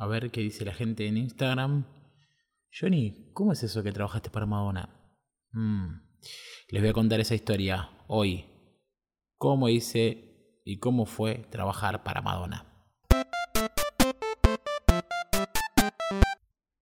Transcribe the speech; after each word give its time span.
A 0.00 0.06
ver 0.06 0.30
qué 0.30 0.40
dice 0.40 0.64
la 0.64 0.72
gente 0.72 1.06
en 1.06 1.18
Instagram. 1.18 1.84
Johnny, 2.72 3.30
¿cómo 3.34 3.52
es 3.52 3.62
eso 3.62 3.82
que 3.82 3.92
trabajaste 3.92 4.30
para 4.30 4.46
Madonna? 4.46 4.88
Mm, 5.52 5.88
les 6.70 6.80
voy 6.80 6.88
a 6.88 6.94
contar 6.94 7.20
esa 7.20 7.34
historia 7.34 7.90
hoy. 8.06 8.46
¿Cómo 9.36 9.68
hice 9.68 10.62
y 10.64 10.78
cómo 10.78 11.04
fue 11.04 11.44
trabajar 11.50 12.02
para 12.02 12.22
Madonna? 12.22 12.64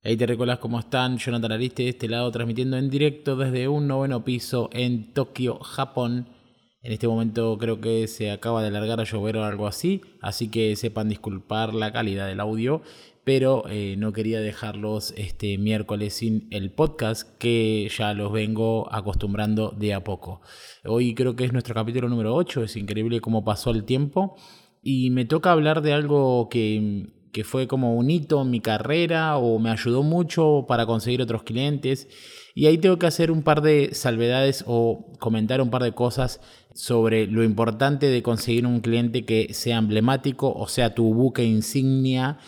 Hey 0.00 0.16
te 0.16 0.24
recuerdas 0.24 0.60
cómo 0.60 0.78
están, 0.78 1.18
Jonathan 1.18 1.50
Ariste 1.50 1.82
de 1.82 1.88
este 1.88 2.06
lado 2.06 2.30
transmitiendo 2.30 2.76
en 2.76 2.88
directo 2.88 3.34
desde 3.34 3.66
un 3.66 3.88
noveno 3.88 4.22
piso 4.22 4.70
en 4.72 5.12
Tokio, 5.12 5.58
Japón. 5.58 6.37
En 6.80 6.92
este 6.92 7.08
momento 7.08 7.58
creo 7.58 7.80
que 7.80 8.06
se 8.06 8.30
acaba 8.30 8.62
de 8.62 8.68
alargar 8.68 9.00
a 9.00 9.04
llover 9.04 9.36
o 9.36 9.44
algo 9.44 9.66
así, 9.66 10.00
así 10.22 10.48
que 10.48 10.76
sepan 10.76 11.08
disculpar 11.08 11.74
la 11.74 11.92
calidad 11.92 12.28
del 12.28 12.38
audio, 12.38 12.82
pero 13.24 13.64
eh, 13.68 13.96
no 13.98 14.12
quería 14.12 14.40
dejarlos 14.40 15.12
este 15.16 15.58
miércoles 15.58 16.14
sin 16.14 16.46
el 16.50 16.70
podcast 16.70 17.36
que 17.38 17.90
ya 17.94 18.14
los 18.14 18.32
vengo 18.32 18.88
acostumbrando 18.94 19.74
de 19.76 19.92
a 19.92 20.04
poco. 20.04 20.40
Hoy 20.84 21.14
creo 21.14 21.34
que 21.34 21.44
es 21.44 21.52
nuestro 21.52 21.74
capítulo 21.74 22.08
número 22.08 22.34
8, 22.36 22.62
es 22.62 22.76
increíble 22.76 23.20
cómo 23.20 23.44
pasó 23.44 23.70
el 23.70 23.82
tiempo 23.82 24.36
y 24.80 25.10
me 25.10 25.24
toca 25.24 25.50
hablar 25.50 25.82
de 25.82 25.92
algo 25.92 26.48
que 26.48 27.10
que 27.38 27.44
fue 27.44 27.68
como 27.68 27.94
un 27.94 28.10
hito 28.10 28.42
en 28.42 28.50
mi 28.50 28.58
carrera 28.58 29.38
o 29.38 29.60
me 29.60 29.70
ayudó 29.70 30.02
mucho 30.02 30.64
para 30.66 30.86
conseguir 30.86 31.22
otros 31.22 31.44
clientes. 31.44 32.08
Y 32.52 32.66
ahí 32.66 32.78
tengo 32.78 32.98
que 32.98 33.06
hacer 33.06 33.30
un 33.30 33.44
par 33.44 33.62
de 33.62 33.90
salvedades 33.92 34.64
o 34.66 35.06
comentar 35.20 35.60
un 35.60 35.70
par 35.70 35.84
de 35.84 35.92
cosas 35.92 36.40
sobre 36.74 37.28
lo 37.28 37.44
importante 37.44 38.06
de 38.06 38.24
conseguir 38.24 38.66
un 38.66 38.80
cliente 38.80 39.24
que 39.24 39.54
sea 39.54 39.78
emblemático, 39.78 40.52
o 40.52 40.66
sea, 40.66 40.96
tu 40.96 41.14
buque 41.14 41.44
insignia 41.44 42.38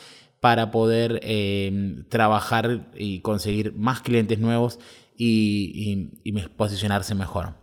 para 0.41 0.73
poder 0.73 1.21
eh, 1.23 2.03
trabajar 2.09 2.91
y 2.97 3.21
conseguir 3.21 3.73
más 3.75 4.01
clientes 4.01 4.41
nuevos 4.41 4.81
y, 5.17 6.11
y 6.25 6.33
posicionarse 6.33 7.15
mejor. 7.15 7.60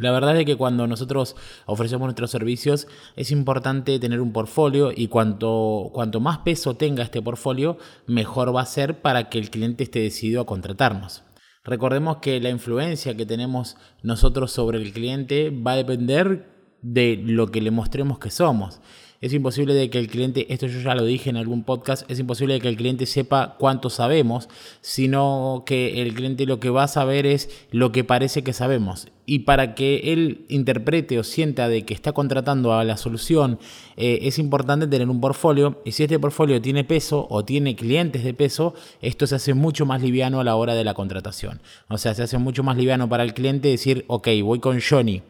La 0.00 0.12
verdad 0.12 0.34
es 0.38 0.46
que 0.46 0.56
cuando 0.56 0.86
nosotros 0.86 1.36
ofrecemos 1.66 2.06
nuestros 2.06 2.30
servicios 2.30 2.88
es 3.16 3.30
importante 3.30 3.98
tener 3.98 4.22
un 4.22 4.32
portfolio 4.32 4.92
y 4.96 5.08
cuanto, 5.08 5.90
cuanto 5.92 6.20
más 6.20 6.38
peso 6.38 6.74
tenga 6.74 7.02
este 7.04 7.20
portfolio, 7.20 7.76
mejor 8.06 8.56
va 8.56 8.62
a 8.62 8.66
ser 8.66 9.02
para 9.02 9.28
que 9.28 9.38
el 9.38 9.50
cliente 9.50 9.84
esté 9.84 10.00
decidido 10.00 10.40
a 10.40 10.46
contratarnos. 10.46 11.22
Recordemos 11.64 12.16
que 12.16 12.40
la 12.40 12.48
influencia 12.48 13.14
que 13.14 13.26
tenemos 13.26 13.76
nosotros 14.02 14.50
sobre 14.50 14.78
el 14.78 14.94
cliente 14.94 15.50
va 15.50 15.72
a 15.72 15.76
depender 15.76 16.48
de 16.80 17.20
lo 17.22 17.50
que 17.50 17.60
le 17.60 17.70
mostremos 17.70 18.18
que 18.18 18.30
somos. 18.30 18.80
Es 19.22 19.34
imposible 19.34 19.74
de 19.74 19.90
que 19.90 19.98
el 19.98 20.08
cliente, 20.08 20.50
esto 20.50 20.66
yo 20.66 20.80
ya 20.80 20.94
lo 20.94 21.04
dije 21.04 21.28
en 21.28 21.36
algún 21.36 21.62
podcast, 21.62 22.10
es 22.10 22.18
imposible 22.18 22.54
de 22.54 22.60
que 22.62 22.68
el 22.68 22.76
cliente 22.78 23.04
sepa 23.04 23.56
cuánto 23.58 23.90
sabemos, 23.90 24.48
sino 24.80 25.64
que 25.66 26.00
el 26.00 26.14
cliente 26.14 26.46
lo 26.46 26.58
que 26.58 26.70
va 26.70 26.84
a 26.84 26.88
saber 26.88 27.26
es 27.26 27.50
lo 27.70 27.92
que 27.92 28.02
parece 28.02 28.42
que 28.42 28.54
sabemos. 28.54 29.08
Y 29.26 29.40
para 29.40 29.74
que 29.74 30.14
él 30.14 30.46
interprete 30.48 31.18
o 31.18 31.22
sienta 31.22 31.68
de 31.68 31.84
que 31.84 31.92
está 31.92 32.12
contratando 32.12 32.72
a 32.72 32.82
la 32.82 32.96
solución, 32.96 33.58
eh, 33.98 34.20
es 34.22 34.38
importante 34.38 34.86
tener 34.86 35.10
un 35.10 35.20
portfolio. 35.20 35.82
Y 35.84 35.92
si 35.92 36.04
este 36.04 36.18
portfolio 36.18 36.62
tiene 36.62 36.84
peso 36.84 37.26
o 37.28 37.44
tiene 37.44 37.76
clientes 37.76 38.24
de 38.24 38.32
peso, 38.32 38.72
esto 39.02 39.26
se 39.26 39.34
hace 39.34 39.52
mucho 39.52 39.84
más 39.84 40.00
liviano 40.00 40.40
a 40.40 40.44
la 40.44 40.56
hora 40.56 40.74
de 40.74 40.84
la 40.84 40.94
contratación. 40.94 41.60
O 41.90 41.98
sea, 41.98 42.14
se 42.14 42.22
hace 42.22 42.38
mucho 42.38 42.62
más 42.62 42.78
liviano 42.78 43.06
para 43.10 43.24
el 43.24 43.34
cliente 43.34 43.68
decir, 43.68 44.06
ok, 44.08 44.28
voy 44.42 44.60
con 44.60 44.80
Johnny 44.80 45.20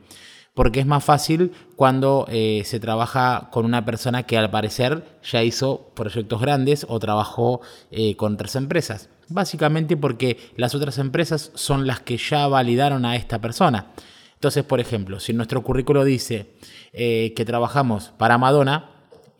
porque 0.55 0.81
es 0.81 0.87
más 0.87 1.05
fácil 1.05 1.53
cuando 1.77 2.27
eh, 2.29 2.62
se 2.65 2.81
trabaja 2.81 3.48
con 3.53 3.65
una 3.65 3.84
persona 3.84 4.25
que 4.25 4.37
al 4.37 4.51
parecer 4.51 5.19
ya 5.23 5.43
hizo 5.43 5.91
proyectos 5.95 6.41
grandes 6.41 6.87
o 6.89 6.98
trabajó 6.98 7.61
eh, 7.91 8.17
con 8.17 8.34
otras 8.34 8.56
empresas. 8.56 9.09
Básicamente 9.28 9.97
porque 9.97 10.39
las 10.56 10.75
otras 10.75 10.98
empresas 10.98 11.53
son 11.55 11.87
las 11.87 12.01
que 12.01 12.17
ya 12.17 12.48
validaron 12.48 13.05
a 13.05 13.17
esta 13.17 13.41
persona. 13.41 13.93
Entonces, 14.34 14.65
por 14.65 14.81
ejemplo, 14.81 15.21
si 15.21 15.33
nuestro 15.33 15.62
currículo 15.62 16.03
dice 16.05 16.55
eh, 16.93 17.32
que 17.37 17.44
trabajamos 17.44 18.12
para 18.17 18.38
Madonna, 18.38 18.91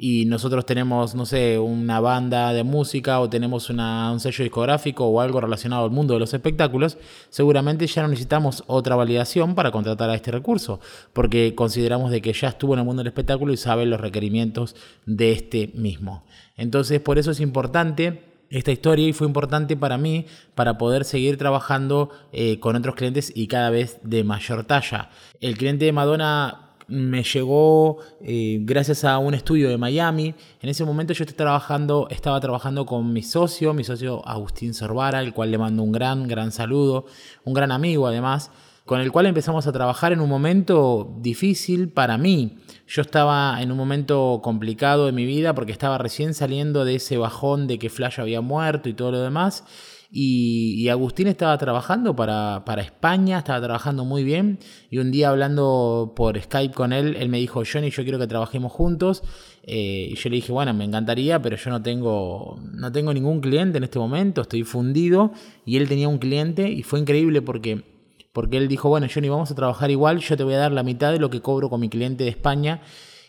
y 0.03 0.25
nosotros 0.25 0.65
tenemos, 0.65 1.15
no 1.15 1.27
sé, 1.27 1.59
una 1.59 2.01
banda 2.01 2.55
de 2.55 2.65
música 2.65 3.21
o 3.21 3.29
tenemos 3.29 3.69
un 3.69 4.19
sello 4.19 4.45
discográfico 4.45 5.05
o 5.05 5.21
algo 5.21 5.43
relacionado 5.43 5.85
al 5.85 5.91
mundo 5.91 6.15
de 6.15 6.21
los 6.21 6.33
espectáculos, 6.33 6.97
seguramente 7.29 7.87
ya 7.87 8.01
no 8.01 8.09
necesitamos 8.09 8.65
otra 8.67 8.97
validación 8.97 9.55
para 9.55 9.71
contratar 9.71 10.09
a 10.09 10.15
este 10.15 10.31
recurso, 10.31 10.81
porque 11.13 11.55
consideramos 11.55 12.11
de 12.11 12.23
que 12.23 12.33
ya 12.33 12.49
estuvo 12.49 12.73
en 12.73 12.79
el 12.79 12.87
mundo 12.87 13.01
del 13.01 13.09
espectáculo 13.09 13.53
y 13.53 13.59
sabe 13.59 13.85
los 13.85 14.01
requerimientos 14.01 14.75
de 15.05 15.33
este 15.33 15.71
mismo. 15.75 16.25
Entonces, 16.57 16.99
por 17.01 17.19
eso 17.19 17.33
es 17.33 17.41
importante 17.41 18.23
esta 18.49 18.73
historia 18.73 19.07
y 19.07 19.13
fue 19.13 19.27
importante 19.27 19.77
para 19.77 19.99
mí 19.99 20.25
para 20.55 20.79
poder 20.79 21.05
seguir 21.05 21.37
trabajando 21.37 22.09
eh, 22.33 22.59
con 22.59 22.75
otros 22.75 22.95
clientes 22.95 23.31
y 23.35 23.49
cada 23.49 23.69
vez 23.69 23.99
de 24.03 24.25
mayor 24.25 24.65
talla. 24.65 25.11
El 25.43 25.59
cliente 25.59 25.85
de 25.85 25.93
Madonna 25.93 26.70
me 26.91 27.23
llegó 27.23 27.99
eh, 28.21 28.59
gracias 28.63 29.05
a 29.05 29.19
un 29.19 29.33
estudio 29.35 29.69
de 29.69 29.79
Miami. 29.79 30.35
En 30.61 30.69
ese 30.69 30.85
momento 30.85 31.13
yo 31.13 31.25
estaba 31.25 31.37
trabajando, 31.37 32.09
estaba 32.11 32.41
trabajando 32.41 32.85
con 32.85 33.13
mi 33.13 33.23
socio, 33.23 33.73
mi 33.73 33.85
socio 33.85 34.27
Agustín 34.27 34.75
Sorbara, 34.75 35.21
el 35.21 35.33
cual 35.33 35.53
le 35.53 35.59
mando 35.59 35.83
un 35.83 35.93
gran, 35.93 36.27
gran 36.27 36.51
saludo, 36.51 37.07
un 37.45 37.55
gran 37.55 37.71
amigo 37.71 38.09
además, 38.09 38.51
con 38.85 39.01
el 39.01 39.13
cual 39.13 39.27
empezamos 39.27 39.69
a 39.69 39.73
trabajar 39.73 40.13
en 40.13 40.21
un 40.21 40.29
momento 40.29 41.15
difícil 41.21 41.89
para 41.91 42.19
mí. 42.19 42.59
Yo 42.89 43.03
estaba 43.03 43.63
en 43.63 43.71
un 43.71 43.79
momento 43.79 44.41
complicado 44.43 45.07
de 45.07 45.13
mi 45.13 45.25
vida 45.25 45.55
porque 45.55 45.71
estaba 45.71 45.97
recién 45.97 46.35
saliendo 46.35 46.85
de 46.85 46.97
ese 46.97 47.17
bajón 47.19 47.69
de 47.69 47.79
que 47.79 47.89
Flash 47.89 48.21
había 48.21 48.41
muerto 48.41 48.89
y 48.89 48.95
todo 48.95 49.13
lo 49.13 49.21
demás. 49.21 49.65
Y, 50.13 50.89
Agustín 50.89 51.29
estaba 51.29 51.57
trabajando 51.57 52.17
para, 52.17 52.65
España, 52.79 53.39
estaba 53.39 53.61
trabajando 53.61 54.05
muy 54.05 54.25
bien. 54.25 54.59
Y 54.91 54.99
un 54.99 55.13
día 55.13 55.31
hablando 55.31 56.15
por 56.17 56.41
Skype 56.41 56.75
con 56.75 56.93
él, 56.93 57.17
él 57.17 57.29
me 57.29 57.39
dijo, 57.39 57.63
Johnny, 57.71 57.91
yo 57.91 58.03
quiero 58.03 58.19
que 58.19 58.27
trabajemos 58.27 58.73
juntos. 58.73 59.23
Eh, 59.63 60.09
y 60.11 60.17
yo 60.17 60.31
le 60.31 60.37
dije, 60.37 60.51
bueno, 60.51 60.75
me 60.75 60.85
encantaría, 60.85 61.41
pero 61.41 61.57
yo 61.57 61.71
no 61.71 61.81
tengo, 61.81 62.59
no 62.73 62.91
tengo 62.91 63.15
ningún 63.15 63.41
cliente 63.41 63.79
en 63.79 63.85
este 63.85 64.01
momento, 64.01 64.41
estoy 64.43 64.65
fundido. 64.65 65.33
Y 65.65 65.77
él 65.77 65.89
tenía 65.89 66.09
un 66.09 66.19
cliente 66.19 66.69
y 66.69 66.83
fue 66.83 66.99
increíble 66.99 67.41
porque, 67.41 67.85
porque 68.33 68.57
él 68.57 68.67
dijo, 68.67 68.89
bueno, 68.89 69.07
Johnny, 69.13 69.29
vamos 69.29 69.53
a 69.53 69.55
trabajar 69.55 69.93
igual, 69.93 70.19
yo 70.19 70.37
te 70.37 70.43
voy 70.43 70.55
a 70.55 70.59
dar 70.59 70.73
la 70.73 70.83
mitad 70.83 71.13
de 71.13 71.21
lo 71.21 71.31
que 71.31 71.41
cobro 71.41 71.71
con 71.71 71.81
mi 71.81 71.89
cliente 71.89 72.25
de 72.25 72.31
España. 72.31 72.83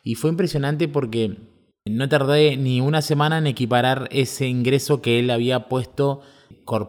Y 0.03 0.15
fue 0.15 0.31
impresionante 0.31 0.87
porque 0.87 1.37
no 1.85 2.09
tardé 2.09 2.57
ni 2.57 2.81
una 2.81 3.03
semana 3.03 3.37
en 3.37 3.45
equiparar 3.45 4.07
ese 4.11 4.47
ingreso 4.47 5.01
que 5.01 5.19
él 5.19 5.29
había 5.29 5.67
puesto 5.67 6.21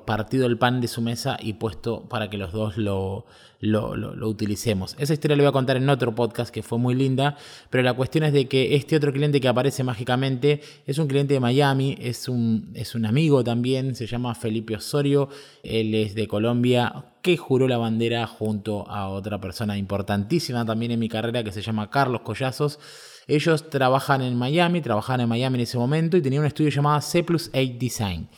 partido 0.05 0.47
el 0.47 0.59
pan 0.59 0.81
de 0.81 0.89
su 0.89 1.01
mesa 1.01 1.37
y 1.41 1.55
puesto 1.55 2.09
para 2.09 2.31
que 2.31 2.39
los 2.39 2.53
dos 2.53 2.77
lo, 2.77 3.27
lo, 3.63 4.29
utilicemos. 4.29 4.97
Esa 4.99 5.13
historia 5.15 5.37
la 5.37 5.45
voy 5.45 5.49
a 5.49 5.53
contar 5.53 5.77
en 5.77 5.89
otro 5.89 6.15
podcast 6.15 6.53
que 6.53 6.63
fue 6.63 6.79
muy 6.79 6.95
linda, 6.95 7.37
pero 7.71 7.83
la 7.83 7.95
cuestión 7.95 8.25
es 8.25 8.33
de 8.33 8.49
que 8.49 8.75
este 8.75 8.97
otro 8.97 9.13
cliente 9.13 9.41
que 9.41 9.49
aparece 9.49 9.85
mágicamente 9.85 10.61
es 10.87 10.99
un 10.99 11.07
cliente 11.07 11.35
de 11.35 11.41
Miami, 11.41 11.97
es 12.01 12.29
un, 12.29 12.71
es 12.75 12.95
un 12.95 13.07
amigo 13.07 13.45
también, 13.45 13.95
se 13.95 14.07
llama 14.07 14.35
Felipe 14.35 14.77
Osorio, 14.77 15.29
él 15.63 15.95
es 15.95 16.15
de 16.15 16.27
Colombia, 16.27 17.07
que 17.23 17.37
juró 17.37 17.69
la 17.69 17.79
bandera 17.79 18.27
junto 18.27 18.89
a 18.89 19.09
otra 19.09 19.41
persona 19.41 19.79
importantísima 19.79 20.65
también 20.65 20.93
en 20.93 20.99
mi 20.99 21.09
carrera 21.09 21.45
que 21.45 21.53
se 21.53 21.63
llama 21.63 21.89
Carlos 21.89 22.23
Collazos. 22.23 22.81
Ellos 23.29 23.71
trabajan 23.71 24.23
en 24.23 24.37
Miami, 24.37 24.81
trabajaban 24.81 25.21
en 25.21 25.29
Miami 25.29 25.59
en 25.59 25.63
ese 25.63 25.79
momento 25.79 26.17
y 26.17 26.23
tenían 26.23 26.41
un 26.41 26.49
estudio 26.49 26.71
llamado 26.71 27.01
C 27.01 27.23
Plus 27.23 27.49
8 27.55 27.75
Design. 27.79 28.29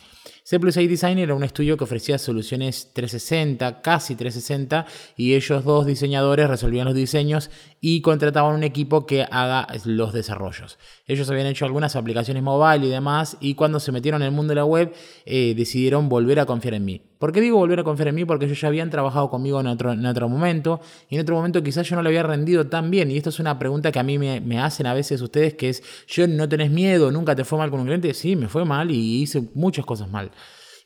C 0.46 0.60
Plus 0.60 0.74
Design 0.74 1.18
era 1.18 1.34
un 1.34 1.42
estudio 1.42 1.78
que 1.78 1.84
ofrecía 1.84 2.18
soluciones 2.18 2.90
360, 2.92 3.80
casi 3.80 4.14
360, 4.14 4.84
y 5.16 5.32
ellos 5.32 5.64
dos 5.64 5.86
diseñadores 5.86 6.50
resolvían 6.50 6.84
los 6.84 6.94
diseños 6.94 7.50
y 7.86 8.00
contrataban 8.00 8.54
un 8.54 8.62
equipo 8.62 9.04
que 9.04 9.26
haga 9.30 9.66
los 9.84 10.14
desarrollos. 10.14 10.78
Ellos 11.06 11.28
habían 11.28 11.48
hecho 11.48 11.66
algunas 11.66 11.96
aplicaciones 11.96 12.42
mobile 12.42 12.86
y 12.86 12.88
demás, 12.88 13.36
y 13.40 13.56
cuando 13.56 13.78
se 13.78 13.92
metieron 13.92 14.22
en 14.22 14.28
el 14.28 14.32
mundo 14.32 14.52
de 14.52 14.54
la 14.54 14.64
web 14.64 14.94
eh, 15.26 15.52
decidieron 15.54 16.08
volver 16.08 16.40
a 16.40 16.46
confiar 16.46 16.72
en 16.72 16.86
mí. 16.86 17.02
¿Por 17.18 17.30
qué 17.30 17.42
digo 17.42 17.58
volver 17.58 17.80
a 17.80 17.84
confiar 17.84 18.08
en 18.08 18.14
mí? 18.14 18.24
Porque 18.24 18.46
ellos 18.46 18.58
ya 18.58 18.68
habían 18.68 18.88
trabajado 18.88 19.28
conmigo 19.28 19.60
en 19.60 19.66
otro, 19.66 19.92
en 19.92 20.06
otro 20.06 20.30
momento, 20.30 20.80
y 21.10 21.16
en 21.16 21.20
otro 21.20 21.36
momento 21.36 21.62
quizás 21.62 21.86
yo 21.86 21.94
no 21.96 22.02
lo 22.02 22.08
había 22.08 22.22
rendido 22.22 22.68
tan 22.68 22.90
bien, 22.90 23.10
y 23.10 23.18
esto 23.18 23.28
es 23.28 23.38
una 23.38 23.58
pregunta 23.58 23.92
que 23.92 23.98
a 23.98 24.02
mí 24.02 24.16
me, 24.16 24.40
me 24.40 24.58
hacen 24.58 24.86
a 24.86 24.94
veces 24.94 25.20
ustedes, 25.20 25.52
que 25.52 25.68
es, 25.68 25.82
yo 26.08 26.26
no 26.26 26.48
tenés 26.48 26.70
miedo, 26.70 27.10
nunca 27.10 27.36
te 27.36 27.44
fue 27.44 27.58
mal 27.58 27.70
con 27.70 27.80
un 27.80 27.86
cliente, 27.86 28.14
sí, 28.14 28.34
me 28.34 28.48
fue 28.48 28.64
mal 28.64 28.90
y 28.90 29.20
hice 29.20 29.50
muchas 29.52 29.84
cosas 29.84 30.08
mal. 30.08 30.30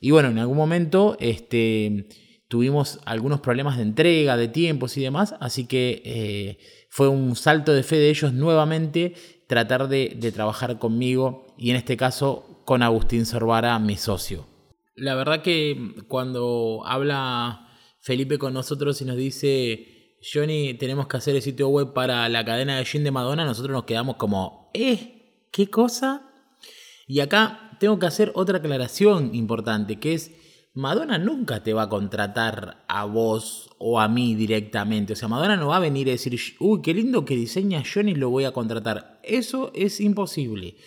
Y 0.01 0.11
bueno, 0.11 0.27
en 0.27 0.39
algún 0.39 0.57
momento 0.57 1.15
este, 1.21 2.07
tuvimos 2.49 2.99
algunos 3.05 3.39
problemas 3.39 3.77
de 3.77 3.83
entrega, 3.83 4.35
de 4.35 4.49
tiempos 4.49 4.97
y 4.97 5.01
demás, 5.01 5.35
así 5.39 5.67
que 5.67 6.01
eh, 6.03 6.57
fue 6.89 7.07
un 7.07 7.35
salto 7.35 7.71
de 7.73 7.83
fe 7.83 7.97
de 7.97 8.09
ellos 8.09 8.33
nuevamente 8.33 9.13
tratar 9.47 9.87
de, 9.87 10.09
trabajar 10.33 10.79
conmigo 10.79 11.47
y 11.57 11.69
en 11.69 11.75
este 11.75 11.95
caso 11.95 12.61
con 12.65 12.83
Agustín 12.83 13.25
Sorbara, 13.25 13.77
mi 13.79 13.97
socio. 13.97 14.47
La 14.95 15.15
verdad 15.15 15.43
que 15.43 15.95
cuando 16.07 16.81
habla 16.85 17.69
Felipe 17.99 18.39
con 18.39 18.53
nosotros 18.53 18.99
y 19.01 19.05
nos 19.05 19.15
dice, 19.15 20.17
Johnny, 20.21 20.73
tenemos 20.73 21.07
que 21.07 21.17
hacer 21.17 21.35
el 21.35 21.41
sitio 21.43 21.69
web 21.69 21.93
para 21.93 22.27
la 22.29 22.43
cadena 22.43 22.77
de 22.77 22.85
gin 22.85 23.03
de 23.03 23.11
Madonna, 23.11 23.45
nosotros 23.45 23.73
nos 23.73 23.85
quedamos 23.85 24.15
como, 24.15 24.71
¿eh? 24.73 25.45
¿Qué 25.51 25.69
cosa? 25.69 26.31
Y 27.07 27.19
acá 27.19 27.77
tengo 27.79 27.99
que 27.99 28.07
hacer 28.07 28.31
otra 28.33 28.57
aclaración 28.57 29.35
importante, 29.35 29.99
que 29.99 30.13
es, 30.13 30.31
Madonna 30.79 31.17
nunca 31.17 31.61
te 31.61 31.73
va 31.73 31.83
a 31.83 31.89
contratar 31.89 32.85
a 32.87 33.03
vos 33.03 33.69
o 33.79 33.99
a 33.99 34.07
mí 34.07 34.33
directamente. 34.33 35.11
O 35.11 35.15
sea, 35.17 35.27
Madonna 35.27 35.57
no 35.57 35.67
va 35.67 35.75
a 35.75 35.81
venir 35.81 36.07
a 36.07 36.11
decir, 36.11 36.39
uy, 36.61 36.81
qué 36.81 36.93
lindo 36.93 37.25
que 37.25 37.35
diseña 37.35 37.83
Johnny, 37.83 38.15
lo 38.15 38.29
voy 38.29 38.45
a 38.45 38.53
contratar. 38.53 39.19
Eso 39.23 39.71
es 39.75 39.99
imposible. 39.99 40.77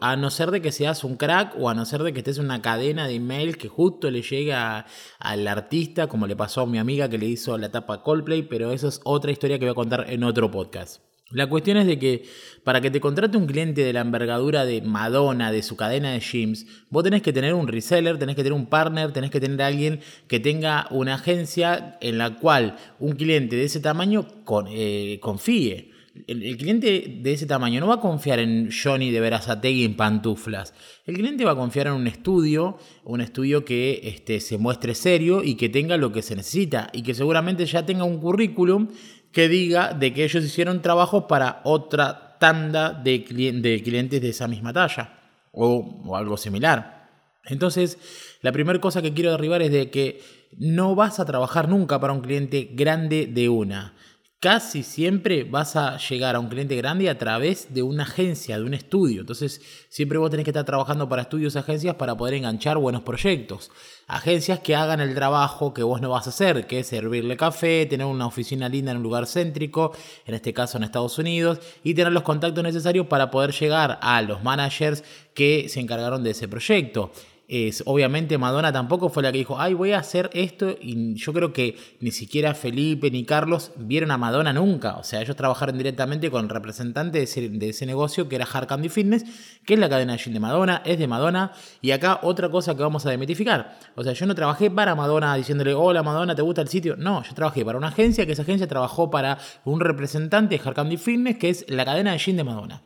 A 0.00 0.14
no 0.14 0.30
ser 0.30 0.52
de 0.52 0.62
que 0.62 0.70
seas 0.70 1.02
un 1.02 1.16
crack 1.16 1.56
o 1.58 1.68
a 1.68 1.74
no 1.74 1.84
ser 1.86 2.04
de 2.04 2.12
que 2.12 2.20
estés 2.20 2.38
en 2.38 2.44
una 2.44 2.62
cadena 2.62 3.08
de 3.08 3.16
email 3.16 3.58
que 3.58 3.66
justo 3.66 4.12
le 4.12 4.22
llega 4.22 4.86
al 5.18 5.48
artista, 5.48 6.06
como 6.06 6.28
le 6.28 6.36
pasó 6.36 6.60
a 6.60 6.66
mi 6.66 6.78
amiga 6.78 7.08
que 7.08 7.18
le 7.18 7.26
hizo 7.26 7.58
la 7.58 7.72
tapa 7.72 8.04
Coldplay, 8.04 8.42
pero 8.42 8.70
eso 8.70 8.86
es 8.86 9.00
otra 9.02 9.32
historia 9.32 9.58
que 9.58 9.64
voy 9.64 9.72
a 9.72 9.74
contar 9.74 10.06
en 10.08 10.22
otro 10.22 10.52
podcast. 10.52 11.05
La 11.32 11.48
cuestión 11.48 11.76
es 11.76 11.88
de 11.88 11.98
que 11.98 12.22
para 12.62 12.80
que 12.80 12.88
te 12.88 13.00
contrate 13.00 13.36
un 13.36 13.46
cliente 13.46 13.82
de 13.82 13.92
la 13.92 14.00
envergadura 14.00 14.64
de 14.64 14.80
Madonna, 14.80 15.50
de 15.50 15.64
su 15.64 15.74
cadena 15.74 16.12
de 16.12 16.20
gyms, 16.20 16.66
vos 16.88 17.02
tenés 17.02 17.20
que 17.20 17.32
tener 17.32 17.52
un 17.52 17.66
reseller, 17.66 18.16
tenés 18.16 18.36
que 18.36 18.44
tener 18.44 18.56
un 18.56 18.66
partner, 18.66 19.12
tenés 19.12 19.32
que 19.32 19.40
tener 19.40 19.60
alguien 19.60 20.00
que 20.28 20.38
tenga 20.38 20.86
una 20.92 21.14
agencia 21.14 21.98
en 22.00 22.18
la 22.18 22.36
cual 22.36 22.76
un 23.00 23.16
cliente 23.16 23.56
de 23.56 23.64
ese 23.64 23.80
tamaño 23.80 24.24
eh, 24.70 25.18
confíe 25.20 25.90
el, 26.26 26.56
cliente 26.56 27.18
de 27.20 27.32
ese 27.32 27.46
tamaño 27.46 27.80
no 27.80 27.88
va 27.88 27.94
a 27.94 28.00
confiar 28.00 28.38
en 28.38 28.70
Johnny 28.70 29.10
de 29.10 29.20
Verazategui 29.20 29.84
en 29.84 29.96
pantuflas. 29.96 30.74
El 31.04 31.16
cliente 31.16 31.44
va 31.44 31.52
a 31.52 31.56
confiar 31.56 31.88
en 31.88 31.94
un 31.94 32.06
estudio, 32.06 32.78
un 33.04 33.20
estudio 33.20 33.64
que 33.64 34.00
este, 34.04 34.40
se 34.40 34.58
muestre 34.58 34.94
serio 34.94 35.42
y 35.42 35.54
que 35.56 35.68
tenga 35.68 35.96
lo 35.96 36.12
que 36.12 36.22
se 36.22 36.36
necesita 36.36 36.90
y 36.92 37.02
que 37.02 37.14
seguramente 37.14 37.66
ya 37.66 37.84
tenga 37.84 38.04
un 38.04 38.18
currículum 38.18 38.88
que 39.32 39.48
diga 39.48 39.92
de 39.92 40.12
que 40.14 40.24
ellos 40.24 40.44
hicieron 40.44 40.82
trabajos 40.82 41.24
para 41.28 41.60
otra 41.64 42.38
tanda 42.38 42.92
de, 42.92 43.24
clientes 43.24 44.20
de 44.20 44.28
esa 44.28 44.48
misma 44.48 44.72
talla 44.72 45.18
o, 45.52 46.02
o 46.04 46.16
algo 46.16 46.36
similar. 46.36 47.08
Entonces, 47.44 47.98
la 48.42 48.52
primera 48.52 48.80
cosa 48.80 49.02
que 49.02 49.12
quiero 49.12 49.30
derribar 49.30 49.62
es 49.62 49.70
de 49.70 49.90
que 49.90 50.20
no 50.58 50.94
vas 50.94 51.20
a 51.20 51.24
trabajar 51.24 51.68
nunca 51.68 52.00
para 52.00 52.12
un 52.12 52.20
cliente 52.20 52.70
grande 52.72 53.26
de 53.26 53.48
una 53.48 53.95
casi 54.40 54.82
siempre 54.82 55.44
vas 55.44 55.76
a 55.76 55.96
llegar 55.96 56.36
a 56.36 56.40
un 56.40 56.48
cliente 56.48 56.76
grande 56.76 57.08
a 57.08 57.18
través 57.18 57.72
de 57.72 57.82
una 57.82 58.02
agencia, 58.02 58.58
de 58.58 58.64
un 58.64 58.74
estudio. 58.74 59.22
Entonces, 59.22 59.62
siempre 59.88 60.18
vos 60.18 60.30
tenés 60.30 60.44
que 60.44 60.50
estar 60.50 60.64
trabajando 60.64 61.08
para 61.08 61.22
estudios, 61.22 61.56
agencias, 61.56 61.94
para 61.94 62.16
poder 62.16 62.34
enganchar 62.34 62.76
buenos 62.76 63.02
proyectos. 63.02 63.70
Agencias 64.06 64.60
que 64.60 64.76
hagan 64.76 65.00
el 65.00 65.14
trabajo 65.14 65.72
que 65.72 65.82
vos 65.82 66.00
no 66.00 66.10
vas 66.10 66.26
a 66.26 66.30
hacer, 66.30 66.66
que 66.66 66.80
es 66.80 66.86
servirle 66.86 67.36
café, 67.36 67.86
tener 67.86 68.06
una 68.06 68.26
oficina 68.26 68.68
linda 68.68 68.92
en 68.92 68.98
un 68.98 69.02
lugar 69.02 69.26
céntrico, 69.26 69.92
en 70.26 70.34
este 70.34 70.52
caso 70.52 70.76
en 70.76 70.84
Estados 70.84 71.18
Unidos, 71.18 71.58
y 71.82 71.94
tener 71.94 72.12
los 72.12 72.22
contactos 72.22 72.62
necesarios 72.62 73.06
para 73.06 73.30
poder 73.30 73.52
llegar 73.52 73.98
a 74.02 74.20
los 74.22 74.42
managers 74.42 75.02
que 75.34 75.68
se 75.68 75.80
encargaron 75.80 76.22
de 76.22 76.30
ese 76.30 76.46
proyecto 76.46 77.10
es, 77.48 77.84
obviamente 77.86 78.38
Madonna 78.38 78.72
tampoco 78.72 79.08
fue 79.08 79.22
la 79.22 79.30
que 79.30 79.38
dijo, 79.38 79.60
ay, 79.60 79.72
voy 79.74 79.92
a 79.92 79.98
hacer 79.98 80.30
esto. 80.32 80.76
Y 80.80 81.14
yo 81.14 81.32
creo 81.32 81.52
que 81.52 81.76
ni 82.00 82.10
siquiera 82.10 82.54
Felipe 82.54 83.10
ni 83.10 83.24
Carlos 83.24 83.70
vieron 83.76 84.10
a 84.10 84.18
Madonna 84.18 84.52
nunca. 84.52 84.96
O 84.96 85.04
sea, 85.04 85.20
ellos 85.22 85.36
trabajaron 85.36 85.78
directamente 85.78 86.28
con 86.30 86.44
el 86.44 86.50
representante 86.50 87.18
de 87.18 87.68
ese, 87.68 87.86
negocio 87.86 88.28
que 88.28 88.36
era 88.36 88.46
Hard 88.52 88.88
Fitness, 88.90 89.24
que 89.64 89.74
es 89.74 89.80
la 89.80 89.88
cadena 89.88 90.16
de 90.16 90.40
Madonna, 90.40 90.82
es 90.84 90.98
de 90.98 91.06
Madonna. 91.06 91.52
Y 91.80 91.92
acá 91.92 92.18
otra 92.22 92.50
cosa 92.50 92.74
que 92.74 92.82
vamos 92.82 93.06
a 93.06 93.10
demitificar. 93.10 93.78
O 93.94 94.02
sea, 94.02 94.12
yo 94.12 94.26
no 94.26 94.34
trabajé 94.34 94.68
para 94.68 94.96
Madonna 94.96 95.36
diciéndole, 95.36 95.72
hola 95.72 96.02
Madonna, 96.02 96.34
¿te 96.34 96.42
gusta 96.42 96.62
el 96.62 96.68
sitio? 96.68 96.96
No, 96.96 97.22
yo 97.22 97.32
trabajé 97.34 97.64
para 97.64 97.78
una 97.78 97.88
agencia, 97.88 98.26
que 98.26 98.32
esa 98.32 98.42
agencia 98.42 98.66
trabajó 98.66 99.08
para 99.08 99.38
un 99.64 99.78
representante 99.78 100.58
de 100.58 100.68
Hard 100.68 100.98
Fitness, 100.98 101.36
que 101.36 101.50
es 101.50 101.64
la 101.68 101.84
cadena 101.84 102.12
de 102.12 102.18
gym 102.18 102.36
de 102.36 102.44
Madonna. 102.44 102.82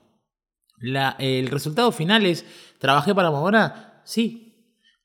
el 1.19 1.49
resultado 1.49 1.93
final 1.93 2.27
es, 2.27 2.45
¿trabajé 2.79 3.15
para 3.15 3.31
Madonna? 3.31 4.03
Sí, 4.05 4.50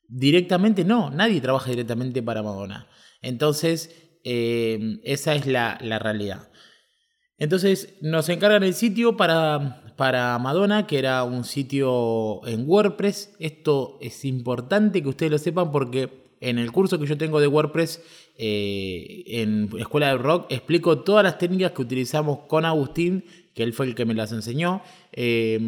Directamente 0.08 0.84
no, 0.84 1.10
nadie 1.10 1.40
trabaja 1.40 1.70
directamente 1.70 2.22
para 2.22 2.42
Madonna. 2.42 2.88
Entonces, 3.22 3.94
eh, 4.24 4.98
esa 5.04 5.34
es 5.34 5.46
la, 5.46 5.78
realidad. 5.78 6.48
Entonces, 7.38 7.94
nos 8.00 8.28
encargan 8.28 8.62
el 8.62 8.74
sitio 8.74 9.16
para, 9.16 9.94
para 9.96 10.38
Madonna, 10.38 10.86
que 10.86 10.98
era 10.98 11.24
un 11.24 11.44
sitio 11.44 12.46
en 12.46 12.68
WordPress. 12.68 13.34
Esto 13.38 13.98
es 14.00 14.24
importante 14.24 15.02
que 15.02 15.08
ustedes 15.08 15.32
lo 15.32 15.38
sepan 15.38 15.70
porque 15.70 16.26
en 16.40 16.58
el 16.58 16.70
curso 16.70 16.98
que 16.98 17.06
yo 17.06 17.18
tengo 17.18 17.40
de 17.40 17.46
WordPress 17.46 18.02
eh, 18.36 19.24
en 19.26 19.70
Escuela 19.78 20.08
del 20.08 20.18
Rock 20.18 20.46
explico 20.50 21.00
todas 21.00 21.24
las 21.24 21.38
técnicas 21.38 21.72
que 21.72 21.82
utilizamos 21.82 22.40
con 22.46 22.64
Agustín, 22.64 23.24
que 23.54 23.62
él 23.62 23.72
fue 23.72 23.86
el 23.86 23.94
que 23.94 24.04
me 24.04 24.14
las 24.14 24.32
enseñó. 24.32 24.82
Eh, 25.12 25.58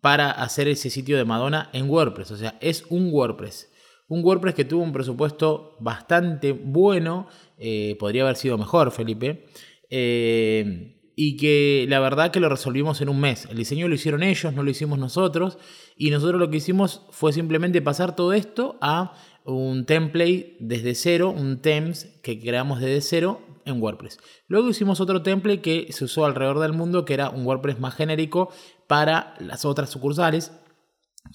para 0.00 0.30
hacer 0.30 0.68
ese 0.68 0.90
sitio 0.90 1.16
de 1.16 1.24
Madonna 1.24 1.70
en 1.72 1.88
WordPress. 1.88 2.30
O 2.30 2.36
sea, 2.36 2.56
es 2.60 2.84
un 2.88 3.10
WordPress. 3.12 3.70
Un 4.08 4.24
WordPress 4.24 4.54
que 4.54 4.64
tuvo 4.64 4.82
un 4.82 4.92
presupuesto 4.92 5.76
bastante 5.80 6.52
bueno. 6.52 7.28
Eh, 7.58 7.96
podría 7.98 8.22
haber 8.22 8.36
sido 8.36 8.58
mejor, 8.58 8.90
Felipe. 8.90 9.46
Eh, 9.88 10.96
y 11.14 11.36
que 11.36 11.84
la 11.88 12.00
verdad 12.00 12.30
que 12.30 12.40
lo 12.40 12.48
resolvimos 12.48 13.00
en 13.02 13.10
un 13.10 13.20
mes. 13.20 13.46
El 13.50 13.58
diseño 13.58 13.88
lo 13.88 13.94
hicieron 13.94 14.22
ellos, 14.22 14.54
no 14.54 14.62
lo 14.62 14.70
hicimos 14.70 14.98
nosotros. 14.98 15.58
Y 15.96 16.10
nosotros 16.10 16.40
lo 16.40 16.50
que 16.50 16.56
hicimos 16.56 17.02
fue 17.10 17.32
simplemente 17.32 17.82
pasar 17.82 18.16
todo 18.16 18.32
esto 18.32 18.78
a 18.80 19.14
un 19.44 19.84
template 19.84 20.56
desde 20.60 20.94
cero, 20.94 21.30
un 21.30 21.60
TEMS 21.60 22.06
que 22.22 22.40
creamos 22.40 22.80
desde 22.80 23.02
cero 23.02 23.40
en 23.64 23.82
WordPress. 23.82 24.18
Luego 24.48 24.70
hicimos 24.70 25.00
otro 25.00 25.22
template 25.22 25.60
que 25.60 25.92
se 25.92 26.04
usó 26.04 26.24
alrededor 26.24 26.58
del 26.60 26.72
mundo, 26.72 27.04
que 27.04 27.14
era 27.14 27.30
un 27.30 27.44
WordPress 27.46 27.78
más 27.80 27.94
genérico 27.94 28.50
para 28.90 29.34
las 29.38 29.64
otras 29.64 29.88
sucursales. 29.88 30.50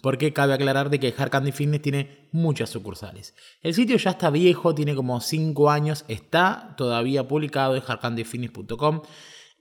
Porque 0.01 0.33
cabe 0.33 0.53
aclarar 0.53 0.89
de 0.89 0.99
que 0.99 1.13
Hard 1.17 1.29
Candy 1.29 1.53
Fitness 1.53 1.81
tiene 1.81 2.27
muchas 2.33 2.69
sucursales. 2.69 3.33
El 3.61 3.73
sitio 3.73 3.95
ya 3.95 4.09
está 4.09 4.29
viejo, 4.29 4.75
tiene 4.75 4.93
como 4.93 5.21
5 5.21 5.69
años, 5.69 6.03
está 6.09 6.73
todavía 6.75 7.29
publicado 7.29 7.75
en 7.75 7.81
hardcandyfitness.com. 7.81 9.03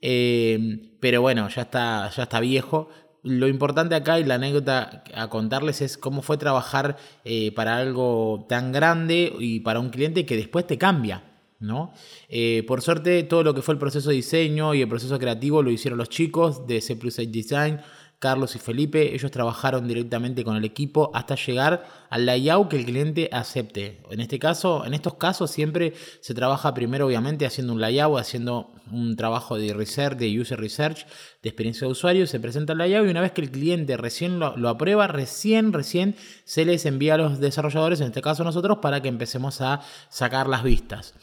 Eh, 0.01 0.97
pero 0.99 1.21
bueno, 1.21 1.47
ya 1.47 1.61
está, 1.61 2.09
ya 2.09 2.23
está 2.23 2.41
viejo. 2.41 2.89
Lo 3.23 3.47
importante 3.47 3.95
acá 3.95 4.19
y 4.19 4.25
la 4.25 4.35
anécdota 4.35 5.03
a 5.13 5.29
contarles 5.29 5.81
es 5.81 5.97
cómo 5.97 6.21
fue 6.21 6.37
trabajar 6.37 6.97
eh, 7.23 7.53
para 7.53 7.77
algo 7.77 8.45
tan 8.49 8.73
grande 8.73 9.31
y 9.39 9.61
para 9.61 9.79
un 9.79 9.89
cliente 9.89 10.25
que 10.25 10.35
después 10.35 10.67
te 10.67 10.77
cambia. 10.77 11.34
¿No? 11.59 11.93
Eh, 12.29 12.63
por 12.67 12.81
suerte, 12.81 13.23
todo 13.23 13.43
lo 13.43 13.53
que 13.53 13.61
fue 13.61 13.73
el 13.73 13.79
proceso 13.79 14.09
de 14.09 14.15
diseño 14.15 14.73
y 14.73 14.81
el 14.81 14.89
proceso 14.89 15.17
creativo 15.19 15.63
lo 15.63 15.71
hicieron 15.71 15.97
los 15.97 16.09
chicos 16.09 16.67
de 16.67 16.81
C 16.81 16.95
Plus 16.95 17.17
Design, 17.17 17.79
Carlos 18.19 18.55
y 18.55 18.59
Felipe. 18.59 19.13
Ellos 19.13 19.31
trabajaron 19.31 19.87
directamente 19.87 20.43
con 20.43 20.55
el 20.55 20.65
equipo 20.65 21.11
hasta 21.13 21.35
llegar 21.35 21.85
al 22.09 22.25
layout 22.25 22.69
que 22.69 22.77
el 22.77 22.85
cliente 22.85 23.29
acepte. 23.31 24.01
En 24.09 24.19
este 24.21 24.39
caso, 24.39 24.85
en 24.85 24.93
estos 24.93 25.15
casos 25.15 25.51
siempre 25.51 25.93
se 26.21 26.33
trabaja 26.33 26.73
primero, 26.73 27.07
obviamente, 27.07 27.45
haciendo 27.45 27.73
un 27.73 27.81
layout, 27.81 28.19
haciendo 28.19 28.71
un 28.91 29.15
trabajo 29.15 29.57
de 29.57 29.73
research, 29.73 30.17
de 30.17 30.39
user 30.39 30.59
research, 30.59 31.05
de 31.43 31.49
experiencia 31.49 31.85
de 31.85 31.91
usuario. 31.91 32.25
Se 32.27 32.39
presenta 32.39 32.73
el 32.73 32.79
layout 32.79 33.07
y 33.07 33.11
una 33.11 33.21
vez 33.21 33.31
que 33.31 33.41
el 33.41 33.51
cliente 33.51 33.97
recién 33.97 34.39
lo, 34.39 34.55
lo 34.57 34.69
aprueba, 34.69 35.07
recién, 35.07 35.73
recién 35.73 36.15
se 36.45 36.65
les 36.65 36.85
envía 36.85 37.15
a 37.15 37.17
los 37.17 37.39
desarrolladores, 37.39 37.99
en 38.01 38.07
este 38.07 38.21
caso 38.21 38.43
nosotros, 38.43 38.79
para 38.81 39.01
que 39.01 39.09
empecemos 39.09 39.61
a 39.61 39.81
sacar 40.09 40.47
las 40.47 40.63
vistas. 40.63 41.13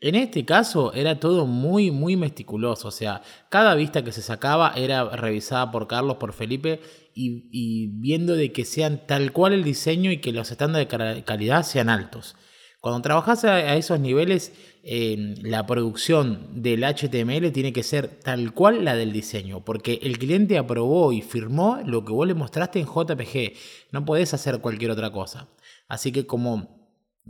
En 0.00 0.14
este 0.14 0.46
caso 0.46 0.94
era 0.94 1.20
todo 1.20 1.44
muy, 1.46 1.90
muy 1.90 2.16
meticuloso, 2.16 2.88
o 2.88 2.90
sea, 2.90 3.20
cada 3.50 3.74
vista 3.74 4.02
que 4.02 4.12
se 4.12 4.22
sacaba 4.22 4.72
era 4.74 5.04
revisada 5.04 5.70
por 5.70 5.86
Carlos, 5.86 6.16
por 6.16 6.32
Felipe, 6.32 6.80
y, 7.14 7.88
viendo 7.88 8.34
de 8.34 8.50
que 8.50 8.64
sean 8.64 9.06
tal 9.06 9.32
cual 9.32 9.52
el 9.52 9.62
diseño 9.62 10.10
y 10.10 10.18
que 10.18 10.32
los 10.32 10.50
estándares 10.50 10.88
de 10.88 11.22
calidad 11.24 11.64
sean 11.64 11.90
altos. 11.90 12.34
Cuando 12.80 13.02
trabajas 13.02 13.44
a, 13.44 13.76
esos 13.76 14.00
niveles, 14.00 14.54
la 14.82 15.66
producción 15.66 16.62
del 16.62 16.82
HTML 16.82 17.52
tiene 17.52 17.74
que 17.74 17.82
ser 17.82 18.08
tal 18.08 18.54
cual 18.54 18.86
la 18.86 18.96
del 18.96 19.12
diseño, 19.12 19.62
porque 19.66 20.00
el 20.02 20.18
cliente 20.18 20.56
aprobó 20.56 21.12
y 21.12 21.20
firmó 21.20 21.78
lo 21.84 22.06
que 22.06 22.12
vos 22.12 22.26
le 22.26 22.32
mostraste 22.32 22.80
en 22.80 22.86
JPG, 22.86 23.52
no 23.92 24.06
podés 24.06 24.32
hacer 24.32 24.60
cualquier 24.60 24.92
otra 24.92 25.12
cosa. 25.12 25.48
Así 25.88 26.10
que 26.10 26.26
como 26.26 26.79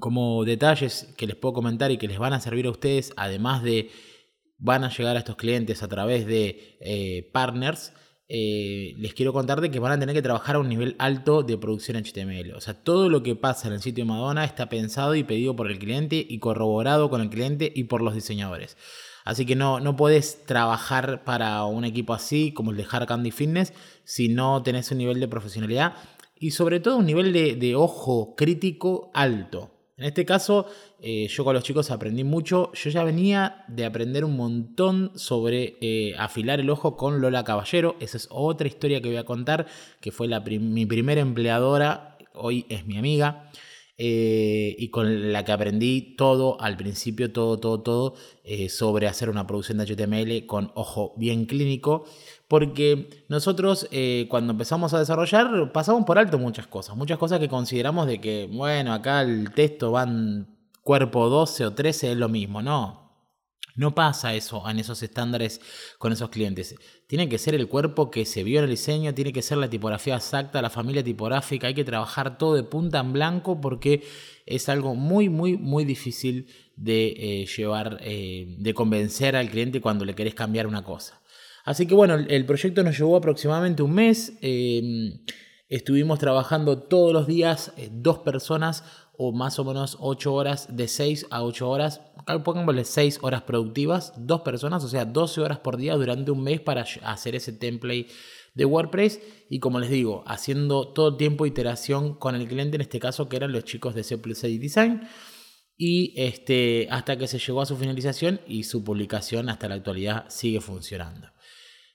como 0.01 0.45
detalles 0.45 1.15
que 1.17 1.27
les 1.27 1.37
puedo 1.37 1.53
comentar 1.55 1.91
y 1.91 1.99
que 1.99 2.09
les 2.09 2.19
van 2.19 2.33
a 2.33 2.41
servir 2.41 2.67
a 2.67 2.71
ustedes, 2.71 3.13
además 3.17 3.63
de 3.63 3.91
van 4.61 4.85
a 4.85 4.91
llegar 4.91 5.17
a 5.17 5.21
estos 5.21 5.37
clientes 5.37 5.83
a 5.83 5.89
través 5.89 6.27
de 6.27 6.77
eh, 6.81 7.31
partners, 7.33 7.93
eh, 8.29 8.95
les 8.97 9.13
quiero 9.15 9.33
contar 9.33 9.61
de 9.61 9.73
que 9.73 9.81
van 9.81 9.91
a 9.91 9.99
tener 9.99 10.15
que 10.15 10.23
trabajar 10.23 10.55
a 10.55 10.61
un 10.61 10.69
nivel 10.69 10.95
alto 10.99 11.43
de 11.43 11.59
producción 11.59 11.97
HTML. 11.97 12.55
O 12.55 12.61
sea, 12.61 12.75
todo 12.75 13.09
lo 13.09 13.25
que 13.25 13.35
pasa 13.35 13.67
en 13.67 13.75
el 13.75 13.83
sitio 13.83 14.05
de 14.05 14.11
Madonna 14.11 14.45
está 14.45 14.69
pensado 14.69 15.17
y 15.17 15.25
pedido 15.25 15.57
por 15.57 15.69
el 15.69 15.81
cliente 15.81 16.25
y 16.29 16.39
corroborado 16.39 17.11
con 17.11 17.23
el 17.23 17.31
cliente 17.31 17.73
y 17.75 17.85
por 17.85 18.03
los 18.03 18.15
diseñadores. 18.15 18.77
Así 19.25 19.47
que 19.47 19.57
no, 19.57 19.81
no 19.81 19.97
puedes 19.97 20.47
trabajar 20.47 21.25
para 21.25 21.65
un 21.65 21.85
equipo 21.85 22.15
así 22.15 22.53
como 22.53 22.71
el 22.71 22.77
de 22.77 22.87
Hard 22.89 23.07
Candy 23.07 23.33
Fitness 23.33 23.73
si 24.05 24.29
no 24.29 24.63
tenés 24.63 24.91
un 24.93 24.99
nivel 24.99 25.21
de 25.21 25.29
profesionalidad 25.29 25.95
y 26.37 26.53
sobre 26.53 26.81
todo 26.81 26.99
un 26.99 27.07
nivel 27.07 27.33
de 27.33 27.75
ojo 27.75 28.35
crítico 28.37 29.11
alto. 29.13 29.80
En 30.01 30.07
este 30.07 30.25
caso, 30.25 30.65
eh, 30.99 31.29
yo 31.29 31.45
con 31.45 31.53
los 31.53 31.63
chicos 31.63 31.91
aprendí 31.91 32.25
mucho. 32.25 32.73
Yo 32.73 32.89
ya 32.89 33.05
venía 33.05 33.67
de 33.69 33.85
aprender 33.85 34.25
un 34.25 34.35
montón 34.35 35.13
sobre 35.15 35.77
eh, 35.83 36.15
afilar 36.17 36.59
el 36.59 36.71
ojo 36.71 36.97
con 36.97 37.21
Lola 37.21 37.45
Caballero. 37.45 37.97
Esa 38.01 38.17
es 38.17 38.27
otra 38.31 38.67
historia 38.67 39.03
que 39.03 39.09
voy 39.09 39.19
a 39.19 39.27
contar, 39.27 39.67
que 40.01 40.11
fue 40.11 40.27
mi 40.59 40.87
primera 40.87 41.21
empleadora, 41.21 42.17
hoy 42.33 42.65
es 42.71 42.87
mi 42.87 42.97
amiga. 42.97 43.51
Eh, 43.99 44.75
y 44.79 44.89
con 44.89 45.33
la 45.33 45.45
que 45.45 45.53
aprendí 45.53 46.17
todo 46.17 46.59
al 46.63 46.79
principio, 46.79 47.31
todo, 47.31 47.61
todo, 47.61 47.83
todo 47.83 48.15
sobre 48.71 49.07
hacer 49.07 49.29
una 49.29 49.47
producción 49.47 49.77
de 49.77 49.85
HTML 49.85 50.47
con 50.47 50.73
ojo 50.75 51.13
bien 51.19 51.45
clínico, 51.45 52.07
porque 52.51 53.25
nosotros 53.29 53.89
cuando 54.29 54.51
empezamos 54.51 54.93
a 54.93 54.99
desarrollar 54.99 55.71
pasamos 55.73 56.05
por 56.05 56.19
alto 56.19 56.37
muchas 56.37 56.67
cosas, 56.67 56.97
muchas 56.97 57.17
cosas 57.17 57.39
que 57.39 57.49
consideramos 57.49 58.09
de 58.09 58.21
que, 58.21 58.49
bueno, 58.53 58.93
acá 58.93 59.23
el 59.23 59.55
texto 59.55 59.93
van 59.93 60.49
cuerpo 60.83 61.29
12 61.29 61.67
o 61.67 61.73
13 61.73 62.11
es 62.11 62.19
lo 62.19 62.29
mismo, 62.29 62.61
no. 62.61 63.01
No 63.77 63.95
pasa 63.95 64.35
eso 64.35 64.69
en 64.69 64.79
esos 64.79 65.03
estándares 65.03 65.61
con 65.99 66.13
esos 66.13 66.29
clientes. 66.31 66.75
Tiene 67.07 67.29
que 67.29 67.39
ser 67.39 67.55
el 67.55 67.69
cuerpo 67.69 68.11
que 68.11 68.27
se 68.27 68.43
vio 68.43 68.59
en 68.59 68.65
el 68.65 68.71
diseño, 68.71 69.15
tiene 69.15 69.33
que 69.33 69.43
ser 69.43 69.59
la 69.59 69.71
tipografía 69.71 70.17
exacta, 70.17 70.61
la 70.61 70.71
familia 70.71 71.05
tipográfica, 71.05 71.69
hay 71.69 71.75
que 71.75 71.85
trabajar 71.85 72.37
todo 72.37 72.57
de 72.57 72.63
punta 72.63 72.99
en 72.99 73.13
blanco 73.13 73.61
porque 73.61 74.03
es 74.45 74.69
algo 74.69 74.95
muy, 74.95 75.29
muy, 75.29 75.57
muy 75.57 75.85
difícil 75.85 76.49
de 76.77 77.15
eh, 77.17 77.47
llevar, 77.47 77.99
eh, 78.03 78.57
de 78.59 78.75
convencer 78.75 79.37
al 79.37 79.49
cliente 79.49 79.81
cuando 79.81 80.05
le 80.05 80.15
querés 80.15 80.35
cambiar 80.35 80.67
una 80.67 80.83
cosa. 80.83 81.20
Así 81.71 81.87
que 81.87 81.95
bueno, 81.95 82.17
el 82.17 82.47
proyecto 82.47 82.83
nos 82.83 82.99
llevó 82.99 83.17
aproximadamente 83.17 83.85
un 83.85 83.93
mes. 83.93 84.33
Eh, 84.43 85.21
estuvimos 85.69 86.19
trabajando 86.19 86.83
todos 86.83 87.13
los 87.13 87.29
días, 87.29 87.73
dos 87.93 88.19
personas 88.19 88.83
o 89.17 89.31
más 89.31 89.57
o 89.61 89.65
menos 89.65 89.97
8 90.01 90.35
horas, 90.35 90.77
de 90.77 90.89
6 90.89 91.29
a 91.31 91.45
8 91.45 91.71
horas, 91.71 92.01
pongámosle 92.43 92.85
6 92.85 93.21
horas 93.23 93.43
productivas, 93.43 94.13
dos 94.17 94.41
personas, 94.41 94.83
o 94.83 94.89
sea, 94.89 95.05
12 95.05 95.43
horas 95.43 95.61
por 95.61 95.77
día 95.77 95.95
durante 95.95 96.33
un 96.33 96.43
mes 96.43 96.61
para 96.61 96.85
hacer 97.05 97.37
ese 97.37 97.53
template 97.53 98.09
de 98.55 98.65
WordPress 98.65 99.21
y 99.49 99.61
como 99.61 99.79
les 99.79 99.91
digo, 99.91 100.25
haciendo 100.27 100.89
todo 100.89 101.11
el 101.11 101.17
tiempo 101.19 101.47
iteración 101.47 102.17
con 102.17 102.35
el 102.35 102.49
cliente, 102.49 102.75
en 102.75 102.81
este 102.81 102.99
caso 102.99 103.29
que 103.29 103.37
eran 103.37 103.53
los 103.53 103.63
chicos 103.63 103.95
de 103.95 104.03
C 104.03 104.17
Design 104.17 105.03
y 105.77 106.15
este, 106.17 106.89
hasta 106.91 107.17
que 107.17 107.29
se 107.29 107.39
llegó 107.39 107.63
a 107.63 107.67
su 107.67 107.77
finalización 107.77 108.41
y 108.49 108.65
su 108.65 108.83
publicación 108.83 109.49
hasta 109.49 109.69
la 109.69 109.77
actualidad 109.77 110.25
sigue 110.29 110.61
funcionando. 110.61 111.29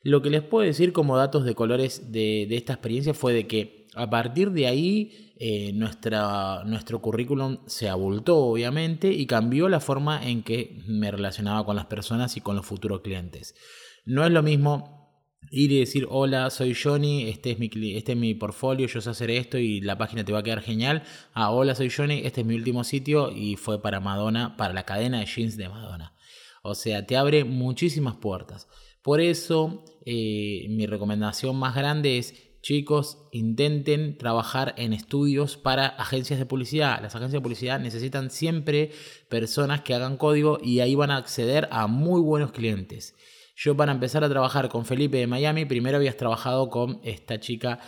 Lo 0.06 0.22
que 0.22 0.30
les 0.30 0.44
puedo 0.44 0.64
decir 0.64 0.94
como 0.94 1.18
datos 1.18 1.46
de 1.46 1.56
colores 1.56 2.12
de, 2.12 2.44
esta 2.52 2.74
experiencia 2.74 3.16
fue 3.16 3.34
de 3.34 3.48
que 3.48 3.88
a 3.96 4.08
partir 4.08 4.52
de 4.52 4.68
ahí 4.68 5.34
eh, 5.40 5.74
nuestro 5.74 7.02
currículum 7.02 7.58
se 7.66 7.90
abultó, 7.90 8.38
obviamente, 8.38 9.12
y 9.12 9.26
cambió 9.26 9.68
la 9.68 9.80
forma 9.80 10.24
en 10.24 10.44
que 10.44 10.84
me 10.86 11.10
relacionaba 11.10 11.66
con 11.66 11.76
las 11.76 11.88
personas 11.88 12.38
y 12.38 12.42
con 12.42 12.56
los 12.56 12.68
futuros 12.68 13.02
clientes. 13.02 13.56
No 14.06 14.24
es 14.24 14.30
lo 14.32 14.44
mismo 14.44 15.28
ir 15.50 15.72
y 15.72 15.80
decir, 15.80 16.06
hola, 16.08 16.52
soy 16.52 16.76
Johnny, 16.76 17.28
este 17.28 17.50
es 17.50 17.58
mi, 17.58 17.72
este 17.96 18.12
es 18.12 18.18
mi 18.20 18.36
portfolio, 18.36 18.86
yo 18.86 19.02
sé 19.02 19.10
hacer 19.10 19.32
esto 19.32 19.58
y 19.58 19.82
la 19.82 19.98
página 19.98 20.24
te 20.24 20.32
va 20.32 20.40
a 20.40 20.44
quedar 20.44 20.62
genial. 20.62 21.02
Ah, 21.34 21.50
hola, 21.50 21.74
soy 21.74 21.90
Johnny, 21.90 22.22
este 22.26 22.42
es 22.42 22.48
mi 22.48 22.54
último 22.54 22.84
sitio 22.84 23.32
y 23.32 23.56
fue 23.56 23.82
para 23.82 24.02
Madonna, 24.02 24.56
para 24.56 24.72
la 24.72 24.86
cadena 24.86 25.22
de 25.22 25.26
jeans 25.26 25.58
de 25.58 25.68
Madonna. 25.68 26.14
O 26.62 26.76
sea, 26.76 27.08
te 27.08 27.18
abre 27.18 27.44
muchísimas 27.44 28.18
puertas. 28.18 28.68
Por 29.06 29.22
eso, 29.22 29.86
eh, 30.04 30.66
mi 30.68 30.88
recomendación 30.88 31.56
más 31.58 31.76
grande 31.76 32.18
es 32.18 32.34
Chicos, 32.64 33.20
intenten 33.32 34.18
trabajar 34.18 34.74
en 34.78 34.94
estudios 34.94 35.58
para 35.58 35.86
agencias 35.86 36.40
de 36.40 36.48
publicidad. 36.48 37.00
Las 37.04 37.14
agencias 37.14 37.34
de 37.34 37.42
publicidad 37.42 37.80
necesitan 37.80 38.32
siempre 38.32 38.90
personas 39.30 39.82
que 39.82 39.94
hagan 39.94 40.18
código 40.18 40.58
y 40.60 40.80
ahí 40.80 40.96
van 40.96 41.12
a 41.12 41.18
acceder 41.18 41.68
a 41.70 41.86
muy 41.86 42.20
buenos 42.20 42.52
clientes. 42.52 43.14
Yo 43.56 43.78
para 43.78 43.92
empezar 43.92 44.24
a 44.24 44.30
trabajar 44.30 44.70
con 44.70 44.86
Felipe 44.86 45.18
de 45.18 45.28
Miami, 45.28 45.66
primero 45.66 45.98
habías 45.98 46.18
trabajado 46.18 46.72
con 46.72 47.00
esta 47.04 47.40
chica, 47.40 47.82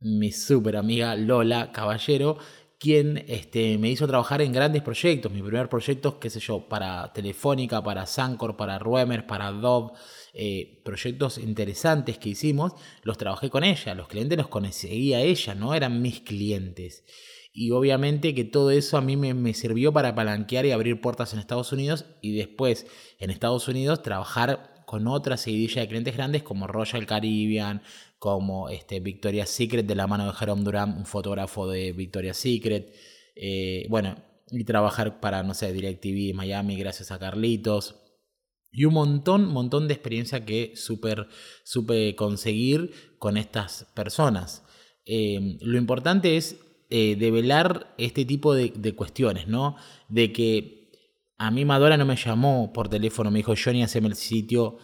mi 0.00 0.32
super 0.32 0.78
amiga 0.78 1.16
Lola 1.16 1.70
Caballero, 1.70 2.38
quien 2.78 3.24
este, 3.28 3.78
me 3.78 3.90
hizo 3.90 4.06
trabajar 4.06 4.42
en 4.42 4.52
grandes 4.52 4.82
proyectos. 4.82 5.32
Mi 5.32 5.42
primer 5.42 5.68
proyecto, 5.68 6.18
qué 6.18 6.30
sé 6.30 6.40
yo, 6.40 6.68
para 6.68 7.12
Telefónica, 7.12 7.82
para 7.82 8.06
Sancor, 8.06 8.56
para 8.56 8.78
Ruemer, 8.78 9.26
para 9.26 9.52
Dove 9.52 9.92
eh, 10.32 10.80
proyectos 10.84 11.38
interesantes 11.38 12.18
que 12.18 12.30
hicimos, 12.30 12.72
los 13.02 13.18
trabajé 13.18 13.50
con 13.50 13.64
ella, 13.64 13.94
los 13.94 14.08
clientes 14.08 14.36
los 14.36 14.48
conseguía 14.48 15.20
ella, 15.20 15.54
no 15.54 15.74
eran 15.74 16.02
mis 16.02 16.20
clientes. 16.20 17.04
Y 17.56 17.70
obviamente 17.70 18.34
que 18.34 18.42
todo 18.42 18.72
eso 18.72 18.96
a 18.96 19.00
mí 19.00 19.16
me, 19.16 19.54
sirvió 19.54 19.92
para 19.92 20.16
palanquear 20.16 20.66
y 20.66 20.72
abrir 20.72 21.00
puertas 21.00 21.32
en 21.32 21.38
Estados 21.38 21.70
Unidos 21.70 22.04
y 22.20 22.34
después 22.36 22.88
en 23.20 23.30
Estados 23.30 23.68
Unidos 23.68 24.02
trabajar 24.02 24.73
con 24.94 25.08
otra 25.08 25.36
seguidilla 25.36 25.80
de 25.80 25.88
clientes 25.88 26.16
grandes 26.16 26.44
como 26.44 26.68
Royal 26.68 27.04
Caribbean, 27.04 27.82
como 28.16 28.68
este, 28.68 29.00
Victoria's 29.00 29.50
Secret 29.50 29.84
de 29.84 29.96
la 29.96 30.06
mano 30.06 30.28
de 30.28 30.32
Jerome 30.34 30.62
Durán, 30.62 30.96
un 30.96 31.04
fotógrafo 31.04 31.68
de 31.68 31.90
Victoria's 31.90 32.36
Secret. 32.36 32.94
Eh, 33.34 33.88
bueno, 33.90 34.14
y 34.52 34.62
trabajar 34.62 35.18
para, 35.18 35.42
no 35.42 35.52
sé, 35.52 35.72
DirecTV 35.72 36.32
Miami 36.32 36.76
gracias 36.76 37.10
a 37.10 37.18
Carlitos. 37.18 37.96
Y 38.70 38.84
un 38.84 38.94
montón, 38.94 39.48
montón 39.48 39.88
de 39.88 39.94
experiencia 39.94 40.44
que 40.44 40.76
super, 40.76 41.26
supe 41.64 42.14
conseguir 42.14 42.92
con 43.18 43.36
estas 43.36 43.88
personas. 43.96 44.62
Eh, 45.06 45.58
lo 45.60 45.76
importante 45.76 46.36
es 46.36 46.56
eh, 46.88 47.16
develar 47.16 47.92
este 47.98 48.24
tipo 48.24 48.54
de, 48.54 48.94
cuestiones, 48.94 49.48
¿no? 49.48 49.74
De 50.08 50.32
que 50.32 50.83
a 51.46 51.50
mí 51.50 51.66
Madonna 51.66 51.98
no 51.98 52.06
me 52.06 52.16
llamó 52.16 52.72
por 52.72 52.88
teléfono, 52.88 53.30
me 53.30 53.40
dijo, 53.40 53.52
Johnny, 53.62 53.82
haceme 53.82 54.08
el 54.08 54.14
sitio 54.14 54.78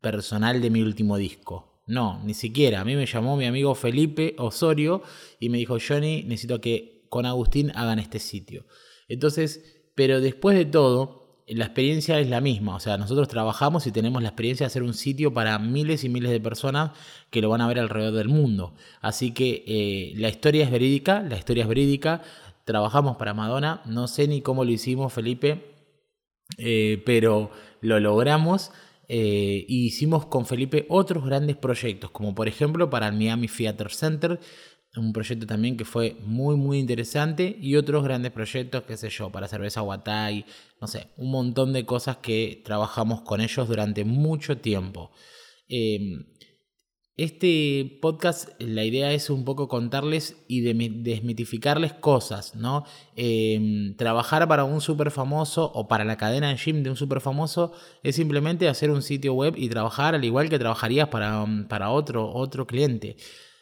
personal 0.00 0.60
de 0.60 0.68
mi 0.68 0.82
último 0.82 1.16
disco. 1.16 1.82
No, 1.86 2.20
ni 2.24 2.34
siquiera. 2.34 2.80
A 2.80 2.84
mí 2.84 2.96
me 2.96 3.06
llamó 3.06 3.36
mi 3.36 3.46
amigo 3.46 3.74
Felipe 3.76 4.34
Osorio 4.38 5.02
y 5.38 5.50
me 5.50 5.58
dijo, 5.58 5.76
Johnny, 5.78 6.24
necesito 6.24 6.60
que 6.60 7.06
con 7.10 7.26
Agustín 7.26 7.70
hagan 7.76 8.00
este 8.00 8.18
sitio. 8.18 8.66
Entonces, 9.06 9.84
pero 9.94 10.20
después 10.20 10.56
de 10.56 10.64
todo, 10.64 11.44
la 11.46 11.66
experiencia 11.66 12.18
es 12.18 12.28
la 12.28 12.40
misma. 12.40 12.74
O 12.74 12.80
sea, 12.80 12.98
nosotros 12.98 13.28
trabajamos 13.28 13.86
y 13.86 13.92
tenemos 13.92 14.20
la 14.20 14.30
experiencia 14.30 14.64
de 14.64 14.68
hacer 14.68 14.82
un 14.82 14.94
sitio 14.94 15.32
para 15.32 15.60
miles 15.60 16.02
y 16.02 16.08
miles 16.08 16.32
de 16.32 16.40
personas 16.40 16.90
que 17.30 17.40
lo 17.40 17.50
van 17.50 17.60
a 17.60 17.68
ver 17.68 17.78
alrededor 17.78 18.14
del 18.14 18.28
mundo. 18.28 18.74
Así 19.00 19.32
que 19.32 19.62
eh, 19.66 20.12
la 20.16 20.28
historia 20.28 20.64
es 20.64 20.72
verídica, 20.72 21.22
la 21.22 21.36
historia 21.36 21.62
es 21.62 21.68
verídica. 21.68 22.22
Trabajamos 22.64 23.16
para 23.16 23.32
Madonna, 23.32 23.82
no 23.84 24.08
sé 24.08 24.26
ni 24.26 24.40
cómo 24.40 24.64
lo 24.64 24.72
hicimos, 24.72 25.12
Felipe, 25.12 25.73
eh, 26.58 27.02
pero 27.04 27.50
lo 27.80 28.00
logramos. 28.00 28.72
Eh, 29.06 29.66
y 29.68 29.86
hicimos 29.86 30.26
con 30.26 30.46
Felipe 30.46 30.86
otros 30.88 31.26
grandes 31.26 31.56
proyectos, 31.56 32.10
como 32.10 32.34
por 32.34 32.48
ejemplo 32.48 32.88
para 32.88 33.08
el 33.08 33.14
Miami 33.14 33.48
Theater 33.48 33.90
Center, 33.90 34.40
un 34.96 35.12
proyecto 35.12 35.46
también 35.46 35.76
que 35.76 35.84
fue 35.84 36.16
muy 36.22 36.56
muy 36.56 36.78
interesante 36.78 37.56
y 37.60 37.76
otros 37.76 38.04
grandes 38.04 38.32
proyectos, 38.32 38.84
qué 38.84 38.96
sé 38.96 39.10
yo, 39.10 39.30
para 39.30 39.48
cerveza 39.48 39.82
Watai, 39.82 40.46
no 40.80 40.86
sé, 40.86 41.08
un 41.16 41.30
montón 41.32 41.72
de 41.72 41.84
cosas 41.84 42.18
que 42.18 42.62
trabajamos 42.64 43.22
con 43.22 43.40
ellos 43.40 43.68
durante 43.68 44.04
mucho 44.04 44.58
tiempo. 44.58 45.10
Em, 45.68 46.26
este 47.16 47.98
podcast, 48.02 48.50
la 48.60 48.82
idea 48.82 49.12
es 49.12 49.30
un 49.30 49.44
poco 49.44 49.68
contarles 49.68 50.44
y 50.48 50.62
desmitificarles 50.62 51.92
cosas, 51.92 52.56
¿no? 52.56 52.84
Em, 53.14 53.96
trabajar 53.96 54.48
para 54.48 54.64
un 54.64 54.80
super 54.80 55.12
famoso 55.12 55.70
o 55.74 55.86
para 55.86 56.04
la 56.04 56.16
cadena 56.16 56.48
de 56.48 56.56
gym 56.56 56.82
de 56.82 56.90
un 56.90 56.96
super 56.96 57.20
famoso 57.20 57.72
es 58.02 58.16
simplemente 58.16 58.68
hacer 58.68 58.90
un 58.90 59.02
sitio 59.02 59.32
web 59.34 59.54
y 59.56 59.68
trabajar 59.68 60.16
al 60.16 60.24
igual 60.24 60.48
que 60.48 60.58
trabajarías 60.58 61.08
para, 61.08 61.46
para 61.68 61.90
otro, 61.90 62.32
otro 62.32 62.66
cliente. 62.66 63.16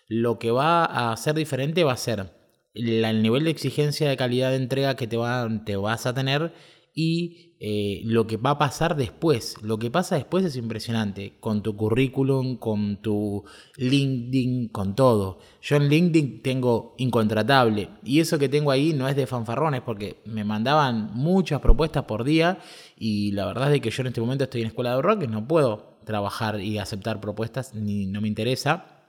Lo 0.09 0.38
que 0.38 0.50
va 0.50 0.85
a 0.85 1.16
ser 1.18 1.35
diferente 1.35 1.85
va 1.85 1.92
a 1.92 1.97
ser 1.99 2.32
el 2.75 3.23
nivel 3.23 3.44
de 3.44 3.50
exigencia 3.50 4.09
de 4.09 4.16
calidad 4.16 4.50
de 4.50 4.56
entrega 4.56 4.97
que 4.97 5.06
te, 5.06 5.18
te 5.66 5.76
vas 5.76 6.06
a 6.06 6.14
tener 6.14 6.54
y 6.94 7.51
eh, 7.64 8.00
lo 8.02 8.26
que 8.26 8.38
va 8.38 8.50
a 8.50 8.59
pasar 8.59 8.97
después. 8.97 9.54
Lo 9.62 9.78
que 9.78 9.88
pasa 9.88 10.16
después 10.16 10.45
es 10.45 10.57
impresionante, 10.57 11.35
con 11.38 11.62
tu 11.62 11.76
currículum, 11.76 12.57
con 12.57 12.97
tu 12.97 13.45
LinkedIn, 13.76 14.71
con 14.71 14.97
todo. 14.97 15.38
Yo 15.61 15.76
en 15.76 15.88
LinkedIn 15.88 16.42
tengo 16.42 16.97
incontratable 16.99 17.90
y 18.02 18.19
eso 18.19 18.37
que 18.37 18.49
tengo 18.49 18.73
ahí 18.73 18.92
no 18.95 19.07
es 19.07 19.14
de 19.14 19.28
fanfarrones 19.28 19.83
porque 19.83 20.16
me 20.25 20.42
mandaban 20.42 21.12
muchas 21.14 21.61
propuestas 21.61 22.02
por 22.02 22.25
día 22.25 22.59
y 22.99 23.31
la 23.31 23.47
verdad 23.47 23.73
es 23.73 23.81
que 23.81 23.90
yo 23.90 24.00
en 24.00 24.09
este 24.09 24.21
momento 24.21 24.42
estoy 24.42 24.62
en 24.62 24.66
escuela 24.66 24.97
de 24.97 25.02
rock 25.02 25.28
no 25.28 25.47
puedo 25.47 26.00
trabajar 26.04 26.61
y 26.61 26.78
aceptar 26.78 27.21
propuestas 27.21 27.76
ni 27.76 28.07
no 28.07 28.21
me 28.21 28.26
interesa 28.26 29.04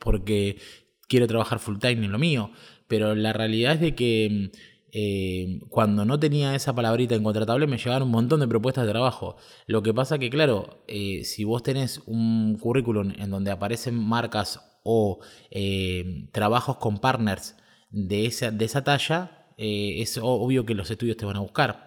porque 0.00 0.58
quiero 1.06 1.28
trabajar 1.28 1.60
full 1.60 1.78
time 1.78 2.06
en 2.06 2.10
lo 2.10 2.18
mío, 2.18 2.50
pero 2.88 3.14
la 3.14 3.32
realidad 3.32 3.74
es 3.74 3.80
de 3.80 3.94
que 3.94 4.50
eh, 4.94 5.60
cuando 5.70 6.04
no 6.04 6.20
tenía 6.20 6.54
esa 6.54 6.74
palabrita 6.74 7.14
incontratable 7.14 7.66
me 7.66 7.78
llegaban 7.78 8.02
un 8.02 8.10
montón 8.10 8.40
de 8.40 8.48
propuestas 8.48 8.84
de 8.84 8.92
trabajo. 8.92 9.36
Lo 9.66 9.82
que 9.82 9.94
pasa 9.94 10.18
que, 10.18 10.28
claro, 10.28 10.84
eh, 10.86 11.24
si 11.24 11.44
vos 11.44 11.62
tenés 11.62 12.02
un 12.06 12.58
currículum 12.58 13.12
en 13.18 13.30
donde 13.30 13.50
aparecen 13.50 13.94
marcas 13.94 14.60
o 14.84 15.20
eh, 15.50 16.28
trabajos 16.32 16.76
con 16.76 16.98
partners 16.98 17.56
de 17.88 18.26
esa, 18.26 18.50
de 18.50 18.64
esa 18.66 18.84
talla, 18.84 19.38
es 19.56 20.18
obvio 20.20 20.66
que 20.66 20.74
los 20.74 20.90
estudios 20.90 21.16
te 21.16 21.24
van 21.24 21.36
a 21.36 21.40
buscar. 21.40 21.86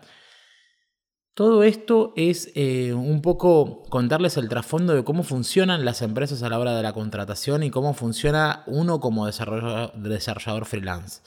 Todo 1.34 1.64
esto 1.64 2.14
es 2.16 2.54
un 2.56 3.22
poco 3.22 3.84
contarles 3.90 4.38
el 4.38 4.48
trasfondo 4.48 4.96
de 4.96 5.04
cómo 5.04 5.24
funcionan 5.24 5.84
las 5.84 6.02
empresas 6.02 6.42
a 6.44 6.50
la 6.50 6.58
hora 6.58 6.74
de 6.74 6.84
la 6.84 6.94
contratación 6.94 7.64
y 7.64 7.72
cómo 7.72 7.94
funciona 7.94 8.64
uno 8.68 9.02
como 9.02 9.26
desarrollador, 9.26 10.66
freelance. 10.66 11.22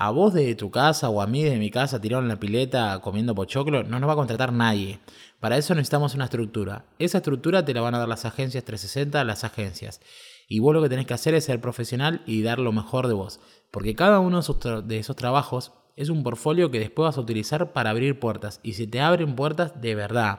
A 0.00 0.12
vos 0.12 0.32
de 0.32 0.54
tu 0.54 0.70
casa 0.70 1.08
o 1.08 1.20
a 1.20 1.26
mí 1.26 1.42
de 1.42 1.58
mi 1.58 1.72
casa 1.72 2.00
tirado 2.00 2.22
en 2.22 2.28
la 2.28 2.38
pileta 2.38 3.00
comiendo 3.00 3.34
pochoclo, 3.34 3.82
no 3.82 3.98
nos 3.98 4.08
va 4.08 4.12
a 4.12 4.16
contratar 4.16 4.52
nadie. 4.52 5.00
Para 5.40 5.56
eso 5.56 5.74
necesitamos 5.74 6.14
una 6.14 6.26
estructura. 6.26 6.84
Esa 7.00 7.18
estructura 7.18 7.64
te 7.64 7.74
la 7.74 7.80
van 7.80 7.96
a 7.96 7.98
dar 7.98 8.06
las 8.06 8.24
agencias 8.24 8.62
360, 8.62 9.24
las 9.24 9.42
agencias. 9.42 10.00
Y 10.46 10.60
vos 10.60 10.72
lo 10.72 10.80
que 10.80 10.88
tenés 10.88 11.06
que 11.06 11.14
hacer 11.14 11.34
es 11.34 11.46
ser 11.46 11.60
profesional 11.60 12.22
y 12.26 12.42
dar 12.42 12.60
lo 12.60 12.70
mejor 12.70 13.08
de 13.08 13.14
vos. 13.14 13.40
Porque 13.72 13.96
cada 13.96 14.20
uno 14.20 14.40
de 14.40 14.98
esos 14.98 15.16
trabajos 15.16 15.72
es 15.96 16.10
un 16.10 16.22
portfolio 16.22 16.70
que 16.70 16.78
después 16.78 17.06
vas 17.06 17.18
a 17.18 17.22
utilizar 17.22 17.72
para 17.72 17.90
abrir 17.90 18.20
puertas. 18.20 18.60
Y 18.62 18.74
si 18.74 18.86
te 18.86 19.00
abren 19.00 19.34
puertas 19.34 19.80
de 19.80 19.96
verdad. 19.96 20.38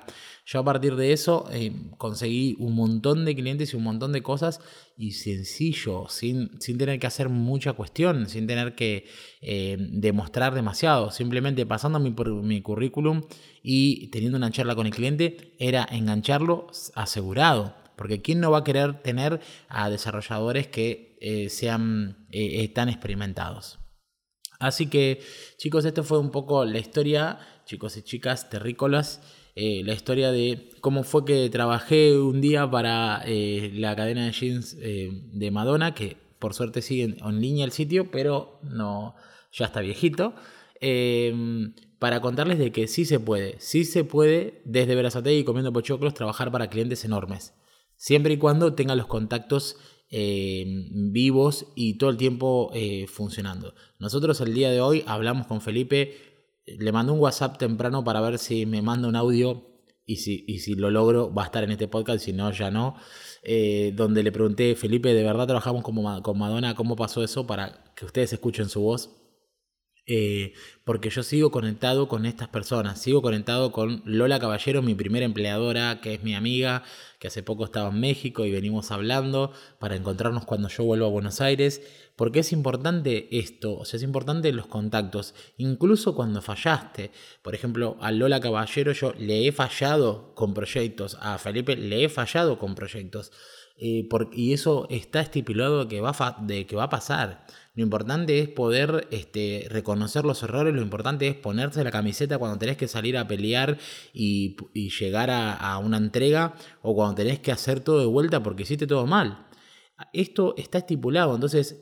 Yo 0.51 0.61
a 0.61 0.63
partir 0.63 0.95
de 0.95 1.13
eso 1.13 1.47
eh, 1.51 1.71
conseguí 1.99 2.55
un 2.57 2.73
montón 2.73 3.23
de 3.23 3.35
clientes 3.35 3.71
y 3.71 3.77
un 3.77 3.83
montón 3.83 4.11
de 4.13 4.23
cosas 4.23 4.61
y 4.97 5.11
sencillo, 5.11 6.07
sin, 6.09 6.59
sin 6.59 6.79
tener 6.79 6.97
que 6.97 7.05
hacer 7.05 7.29
mucha 7.29 7.73
cuestión, 7.73 8.27
sin 8.27 8.47
tener 8.47 8.73
que 8.73 9.05
eh, 9.41 9.77
demostrar 9.77 10.55
demasiado. 10.55 11.11
Simplemente 11.11 11.67
pasando 11.67 11.99
mi, 11.99 12.15
mi 12.41 12.63
currículum 12.63 13.21
y 13.61 14.07
teniendo 14.07 14.39
una 14.39 14.49
charla 14.49 14.73
con 14.73 14.87
el 14.87 14.91
cliente 14.95 15.53
era 15.59 15.87
engancharlo 15.91 16.65
asegurado. 16.95 17.75
Porque 17.95 18.23
¿quién 18.23 18.39
no 18.39 18.49
va 18.49 18.59
a 18.59 18.63
querer 18.63 19.03
tener 19.03 19.41
a 19.67 19.91
desarrolladores 19.91 20.65
que 20.65 21.15
eh, 21.21 21.49
sean 21.49 22.27
tan 22.73 22.89
experimentados? 22.89 23.77
Así 24.57 24.87
que, 24.87 25.21
chicos, 25.57 25.85
esto 25.85 26.03
fue 26.03 26.17
un 26.17 26.31
poco 26.31 26.65
la 26.65 26.79
historia, 26.79 27.37
chicos 27.65 27.95
y 27.97 28.01
chicas 28.01 28.49
terrícolas, 28.49 29.21
eh, 29.61 29.83
la 29.83 29.91
historia 29.91 30.31
de 30.31 30.69
cómo 30.79 31.03
fue 31.03 31.25
que 31.25 31.49
trabajé 31.49 32.17
un 32.17 32.39
día 32.39 32.71
para 32.71 33.21
eh, 33.25 33.69
la 33.73 33.93
cadena 33.93 34.25
de 34.25 34.31
jeans 34.31 34.77
eh, 34.79 35.09
de 35.33 35.51
Madonna, 35.51 35.93
que 35.93 36.15
por 36.39 36.53
suerte 36.53 36.81
sigue 36.81 37.17
en 37.21 37.41
línea 37.41 37.65
el 37.65 37.73
sitio, 37.73 38.09
pero 38.09 38.61
no, 38.63 39.15
ya 39.51 39.65
está 39.65 39.81
viejito. 39.81 40.33
para 41.99 42.21
contarles 42.21 42.57
de 42.57 42.71
que 42.71 42.87
sí 42.87 43.03
se 43.03 43.19
puede, 43.19 43.57
sí 43.59 43.83
se 43.83 44.05
puede 44.05 44.61
desde 44.63 44.95
Verazate 44.95 45.37
y 45.37 45.43
comiendo 45.43 45.73
pochoclos 45.73 46.13
trabajar 46.13 46.53
para 46.53 46.69
clientes 46.69 47.03
enormes, 47.03 47.53
siempre 47.97 48.35
y 48.35 48.37
cuando 48.37 48.75
tenga 48.75 48.95
los 48.95 49.07
contactos 49.07 49.75
eh, 50.09 50.87
vivos 51.11 51.65
y 51.75 51.97
todo 51.97 52.11
el 52.11 52.15
tiempo 52.15 52.71
funcionando. 53.09 53.73
Nosotros 53.99 54.39
el 54.39 54.53
día 54.53 54.71
de 54.71 54.79
hoy 54.79 55.03
hablamos 55.05 55.47
con 55.47 55.59
Felipe, 55.59 56.28
le 56.77 56.91
mandé 56.91 57.11
un 57.11 57.19
WhatsApp 57.19 57.57
temprano 57.57 58.03
para 58.03 58.21
ver 58.21 58.37
si 58.37 58.65
me 58.65 58.81
manda 58.81 59.07
un 59.07 59.15
audio 59.15 59.65
y 60.05 60.17
si, 60.17 60.45
si 60.59 60.73
lo 60.73 60.89
logro 60.89 61.33
va 61.33 61.43
a 61.43 61.45
estar 61.45 61.63
en 61.63 61.71
este 61.71 61.87
podcast, 61.87 62.25
si 62.25 62.33
no, 62.33 62.51
ya 62.51 62.71
no. 62.71 62.95
Eh, 63.43 63.93
donde 63.95 64.23
le 64.23 64.31
pregunté, 64.31 64.75
Felipe, 64.75 65.13
¿de 65.13 65.23
verdad 65.23 65.45
trabajamos 65.45 65.83
como, 65.83 66.21
con 66.23 66.37
Madonna? 66.37 66.75
¿Cómo 66.75 66.95
pasó 66.95 67.23
eso? 67.23 67.45
Para 67.45 67.83
que 67.95 68.05
ustedes 68.05 68.33
escuchen 68.33 68.69
su 68.69 68.81
voz. 68.81 69.18
Eh, 70.11 70.53
porque 70.85 71.11
yo 71.11 71.21
sigo 71.21 71.51
conectado 71.51 72.07
con 72.07 72.25
estas 72.25 72.47
personas, 72.47 72.99
sigo 72.99 73.21
conectado 73.21 73.71
con 73.71 74.01
Lola 74.05 74.39
Caballero, 74.39 74.81
mi 74.81 74.95
primera 74.95 75.23
empleadora, 75.23 76.01
que 76.01 76.15
es 76.15 76.23
mi 76.23 76.33
amiga, 76.33 76.81
que 77.19 77.27
hace 77.27 77.43
poco 77.43 77.63
estaba 77.63 77.89
en 77.89 77.99
México 77.99 78.43
y 78.43 78.49
venimos 78.49 78.89
hablando 78.89 79.51
para 79.77 79.95
encontrarnos 79.95 80.45
cuando 80.45 80.67
yo 80.67 80.83
vuelvo 80.83 81.05
a 81.05 81.09
Buenos 81.09 81.41
Aires, 81.41 81.83
porque 82.15 82.39
es 82.39 82.51
importante 82.51 83.27
esto, 83.37 83.77
o 83.77 83.85
sea, 83.85 83.97
es 83.97 84.03
importante 84.03 84.51
los 84.51 84.65
contactos, 84.65 85.35
incluso 85.57 86.15
cuando 86.15 86.41
fallaste. 86.41 87.11
Por 87.43 87.53
ejemplo, 87.53 87.95
a 88.01 88.11
Lola 88.11 88.39
Caballero 88.39 88.91
yo 88.93 89.13
le 89.15 89.47
he 89.47 89.51
fallado 89.51 90.33
con 90.33 90.55
proyectos, 90.55 91.19
a 91.21 91.37
Felipe 91.37 91.75
le 91.75 92.05
he 92.05 92.09
fallado 92.09 92.57
con 92.57 92.73
proyectos. 92.73 93.31
Eh, 93.81 94.09
y 94.33 94.51
eso 94.53 94.87
está 94.89 95.21
estipulado 95.21 95.87
que 95.87 96.01
va, 96.01 96.37
de 96.41 96.65
que 96.67 96.75
va 96.75 96.83
a 96.83 96.89
pasar. 96.89 97.45
Lo 97.75 97.83
importante 97.83 98.39
es 98.39 98.49
poder 98.49 99.07
este, 99.09 99.67
reconocer 99.69 100.25
los 100.25 100.43
errores, 100.43 100.73
lo 100.73 100.81
importante 100.81 101.29
es 101.29 101.35
ponerse 101.35 101.81
la 101.83 101.91
camiseta 101.91 102.37
cuando 102.37 102.57
tenés 102.57 102.75
que 102.75 102.89
salir 102.89 103.17
a 103.17 103.25
pelear 103.27 103.77
y, 104.13 104.57
llegar 104.89 105.29
a, 105.31 105.77
una 105.77 105.95
entrega 105.95 106.55
o 106.81 106.93
cuando 106.93 107.15
tenés 107.15 107.39
que 107.39 107.53
hacer 107.53 107.79
todo 107.79 107.99
de 107.99 108.05
vuelta 108.05 108.43
porque 108.43 108.63
hiciste 108.63 108.85
todo 108.85 109.05
mal. 109.05 109.47
Esto 110.11 110.55
está 110.57 110.79
estipulado, 110.79 111.35
entonces 111.35 111.77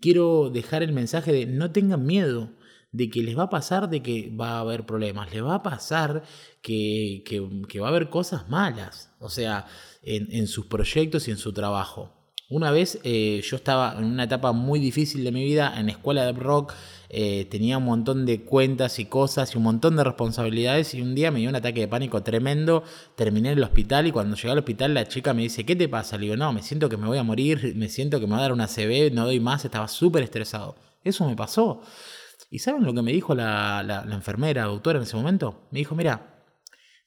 quiero 0.00 0.48
dejar 0.48 0.82
el 0.82 0.92
mensaje 0.92 1.32
de 1.32 1.44
no 1.46 1.70
tengan 1.70 2.06
miedo 2.06 2.50
de 2.92 3.08
que 3.10 3.22
les 3.22 3.38
va 3.38 3.44
a 3.44 3.50
pasar 3.50 3.88
de 3.88 4.02
que 4.02 4.30
va 4.30 4.58
a 4.58 4.60
haber 4.60 4.86
problemas, 4.86 5.32
les 5.32 5.44
va 5.44 5.56
a 5.56 5.62
pasar 5.62 6.22
que, 6.62 7.22
va 7.80 7.86
a 7.86 7.90
haber 7.90 8.08
cosas 8.10 8.48
malas, 8.48 9.12
o 9.20 9.28
sea, 9.28 9.66
en 10.02 10.46
sus 10.46 10.66
proyectos 10.66 11.28
y 11.28 11.30
en 11.30 11.38
su 11.38 11.52
trabajo. 11.52 12.20
Una 12.50 12.72
vez 12.72 12.98
eh, 13.04 13.40
yo 13.48 13.54
estaba 13.54 13.94
en 13.96 14.06
una 14.06 14.24
etapa 14.24 14.50
muy 14.50 14.80
difícil 14.80 15.22
de 15.22 15.30
mi 15.30 15.44
vida 15.44 15.72
en 15.78 15.88
escuela 15.88 16.26
de 16.26 16.32
rock, 16.32 16.74
eh, 17.08 17.46
tenía 17.48 17.78
un 17.78 17.84
montón 17.84 18.26
de 18.26 18.40
cuentas 18.42 18.98
y 18.98 19.04
cosas 19.04 19.54
y 19.54 19.58
un 19.58 19.62
montón 19.62 19.94
de 19.94 20.02
responsabilidades 20.02 20.92
y 20.94 21.00
un 21.00 21.14
día 21.14 21.30
me 21.30 21.38
dio 21.38 21.48
un 21.48 21.54
ataque 21.54 21.82
de 21.82 21.86
pánico 21.86 22.24
tremendo, 22.24 22.82
terminé 23.14 23.52
en 23.52 23.58
el 23.58 23.62
hospital 23.62 24.08
y 24.08 24.10
cuando 24.10 24.34
llegué 24.34 24.50
al 24.50 24.58
hospital 24.58 24.94
la 24.94 25.06
chica 25.06 25.32
me 25.32 25.42
dice, 25.42 25.64
¿qué 25.64 25.76
te 25.76 25.88
pasa? 25.88 26.16
Le 26.16 26.24
digo, 26.24 26.36
no, 26.36 26.52
me 26.52 26.64
siento 26.64 26.88
que 26.88 26.96
me 26.96 27.06
voy 27.06 27.18
a 27.18 27.22
morir, 27.22 27.72
me 27.76 27.88
siento 27.88 28.18
que 28.18 28.26
me 28.26 28.32
va 28.32 28.38
a 28.38 28.42
dar 28.42 28.52
una 28.52 28.66
CB, 28.66 29.12
no 29.12 29.26
doy 29.26 29.38
más, 29.38 29.64
estaba 29.64 29.86
súper 29.86 30.24
estresado. 30.24 30.74
Eso 31.04 31.28
me 31.28 31.36
pasó. 31.36 31.82
¿Y 32.50 32.58
saben 32.58 32.84
lo 32.84 32.92
que 32.92 33.02
me 33.02 33.12
dijo 33.12 33.34
la, 33.34 33.82
la, 33.82 34.04
la 34.04 34.14
enfermera, 34.14 34.64
doctora 34.64 34.98
en 34.98 35.04
ese 35.04 35.16
momento? 35.16 35.68
Me 35.70 35.78
dijo, 35.78 35.94
mira, 35.94 36.44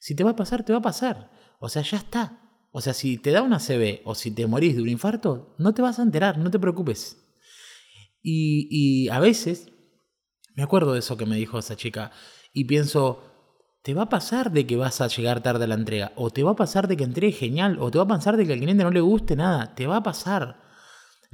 si 0.00 0.16
te 0.16 0.24
va 0.24 0.30
a 0.30 0.36
pasar, 0.36 0.64
te 0.64 0.72
va 0.72 0.78
a 0.78 0.82
pasar. 0.82 1.30
O 1.60 1.68
sea, 1.68 1.82
ya 1.82 1.98
está. 1.98 2.40
O 2.72 2.80
sea, 2.80 2.92
si 2.92 3.18
te 3.18 3.30
da 3.30 3.42
una 3.42 3.60
CB 3.60 4.00
o 4.04 4.16
si 4.16 4.32
te 4.32 4.48
morís 4.48 4.74
de 4.74 4.82
un 4.82 4.88
infarto, 4.88 5.54
no 5.58 5.74
te 5.74 5.82
vas 5.82 6.00
a 6.00 6.02
enterar, 6.02 6.38
no 6.38 6.50
te 6.50 6.58
preocupes. 6.58 7.24
Y, 8.20 9.08
a 9.10 9.20
veces, 9.20 9.70
me 10.56 10.62
acuerdo 10.62 10.94
de 10.94 10.98
eso 10.98 11.16
que 11.16 11.26
me 11.26 11.36
dijo 11.36 11.58
esa 11.58 11.76
chica, 11.76 12.10
y 12.52 12.64
pienso, 12.64 13.22
te 13.82 13.94
va 13.94 14.02
a 14.02 14.08
pasar 14.08 14.50
de 14.50 14.66
que 14.66 14.76
vas 14.76 15.00
a 15.00 15.06
llegar 15.06 15.42
tarde 15.42 15.64
a 15.64 15.68
la 15.68 15.74
entrega, 15.74 16.12
o 16.16 16.30
te 16.30 16.42
va 16.42 16.50
a 16.52 16.56
pasar 16.56 16.88
de 16.88 16.96
que 16.96 17.04
entregue 17.04 17.32
genial, 17.32 17.76
o 17.78 17.90
te 17.90 17.98
va 17.98 18.04
a 18.04 18.08
pasar 18.08 18.36
de 18.36 18.46
que 18.46 18.54
al 18.54 18.60
cliente 18.60 18.82
no 18.82 18.90
le 18.90 19.02
guste 19.02 19.36
nada, 19.36 19.74
te 19.74 19.86
va 19.86 19.98
a 19.98 20.02
pasar. 20.02 20.63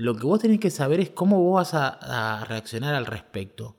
Lo 0.01 0.17
que 0.17 0.25
vos 0.25 0.41
tenés 0.41 0.61
que 0.61 0.71
saber 0.71 0.99
es 0.99 1.11
cómo 1.11 1.43
vos 1.43 1.73
vas 1.73 1.75
a 1.75 2.45
reaccionar 2.49 2.95
al 2.95 3.05
respecto. 3.05 3.77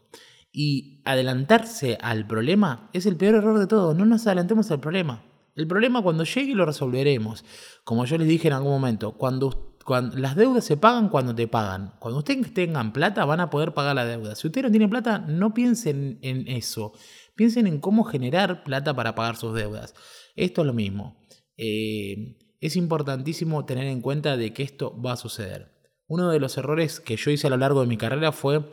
Y 0.54 1.02
adelantarse 1.04 1.98
al 2.00 2.28
problema 2.28 2.92
es 2.94 3.08
el 3.08 3.16
peor 3.16 3.36
error 3.36 3.58
de 3.58 3.66
todo, 3.66 3.96
no 3.96 4.06
nos 4.06 4.28
adelantemos 4.28 4.70
al 4.70 4.80
problema. 4.80 5.24
El 5.56 5.66
problema 5.66 6.04
cuando 6.04 6.24
llegue 6.24 6.54
lo 6.54 6.66
resolveremos. 6.66 7.44
Como 7.84 8.06
yo 8.06 8.20
les 8.20 8.28
dije 8.28 8.50
en 8.50 8.54
algún 8.54 8.72
momento, 8.72 9.14
cuando, 9.14 9.76
las 10.16 10.36
deudas 10.36 10.64
se 10.64 10.78
pagan 10.78 11.10
cuando 11.10 11.34
te 11.34 11.48
pagan. 11.48 11.96
Cuando 12.00 12.20
ustedes 12.20 12.54
tengan 12.54 12.94
plata 12.94 13.26
van 13.26 13.40
a 13.40 13.50
poder 13.50 13.74
pagar 13.74 13.96
la 13.96 14.06
deuda. 14.06 14.36
Si 14.36 14.46
ustedes 14.46 14.66
no 14.66 14.72
tienen 14.72 14.92
plata, 14.92 15.18
no 15.18 15.56
piensen 15.56 16.20
en 16.22 16.48
eso. 16.48 16.94
Piensen 17.36 17.66
en 17.66 17.80
cómo 17.80 18.04
generar 18.04 18.64
plata 18.64 18.94
para 18.96 19.16
pagar 19.16 19.38
sus 19.38 19.56
deudas. 19.56 19.96
Esto 20.36 20.62
es 20.62 20.68
lo 20.68 20.74
mismo. 20.74 21.18
Eh, 21.58 22.38
es 22.60 22.76
importantísimo 22.76 23.66
tener 23.66 23.88
en 23.88 24.02
cuenta 24.02 24.38
de 24.38 24.54
que 24.54 24.64
esto 24.64 24.96
va 25.02 25.14
a 25.14 25.18
suceder. 25.18 25.81
Uno 26.12 26.30
de 26.30 26.42
los 26.42 26.58
errores 26.58 27.00
que 27.00 27.16
yo 27.16 27.32
hice 27.32 27.48
a 27.48 27.50
lo 27.50 27.56
largo 27.56 27.80
de 27.80 27.88
mi 27.88 27.96
carrera 27.96 28.34
fue 28.34 28.66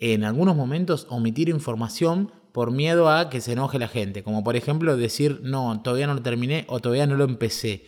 en 0.00 0.24
algunos 0.24 0.56
momentos 0.56 1.06
omitir 1.10 1.50
información 1.50 2.32
por 2.52 2.70
miedo 2.70 3.10
a 3.10 3.28
que 3.28 3.42
se 3.42 3.52
enoje 3.52 3.78
la 3.78 3.86
gente, 3.86 4.22
como 4.22 4.42
por 4.42 4.56
ejemplo 4.56 4.96
decir, 4.96 5.40
no, 5.42 5.82
todavía 5.82 6.06
no 6.06 6.14
lo 6.14 6.22
terminé 6.22 6.64
o 6.70 6.80
todavía 6.80 7.06
no 7.06 7.16
lo 7.16 7.24
empecé. 7.24 7.84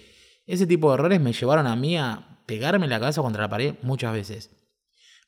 Ese 0.47 0.67
tipo 0.67 0.91
de 0.91 0.97
errores 0.97 1.23
me 1.23 1.33
llevaron 1.33 1.67
a 1.67 1.75
mí 1.75 1.97
a 1.97 2.43
pegarme 2.45 2.87
la 2.87 3.01
cabeza 3.01 3.23
contra 3.23 3.41
la 3.41 3.49
pared 3.49 3.77
muchas 3.81 4.13
veces. 4.13 4.51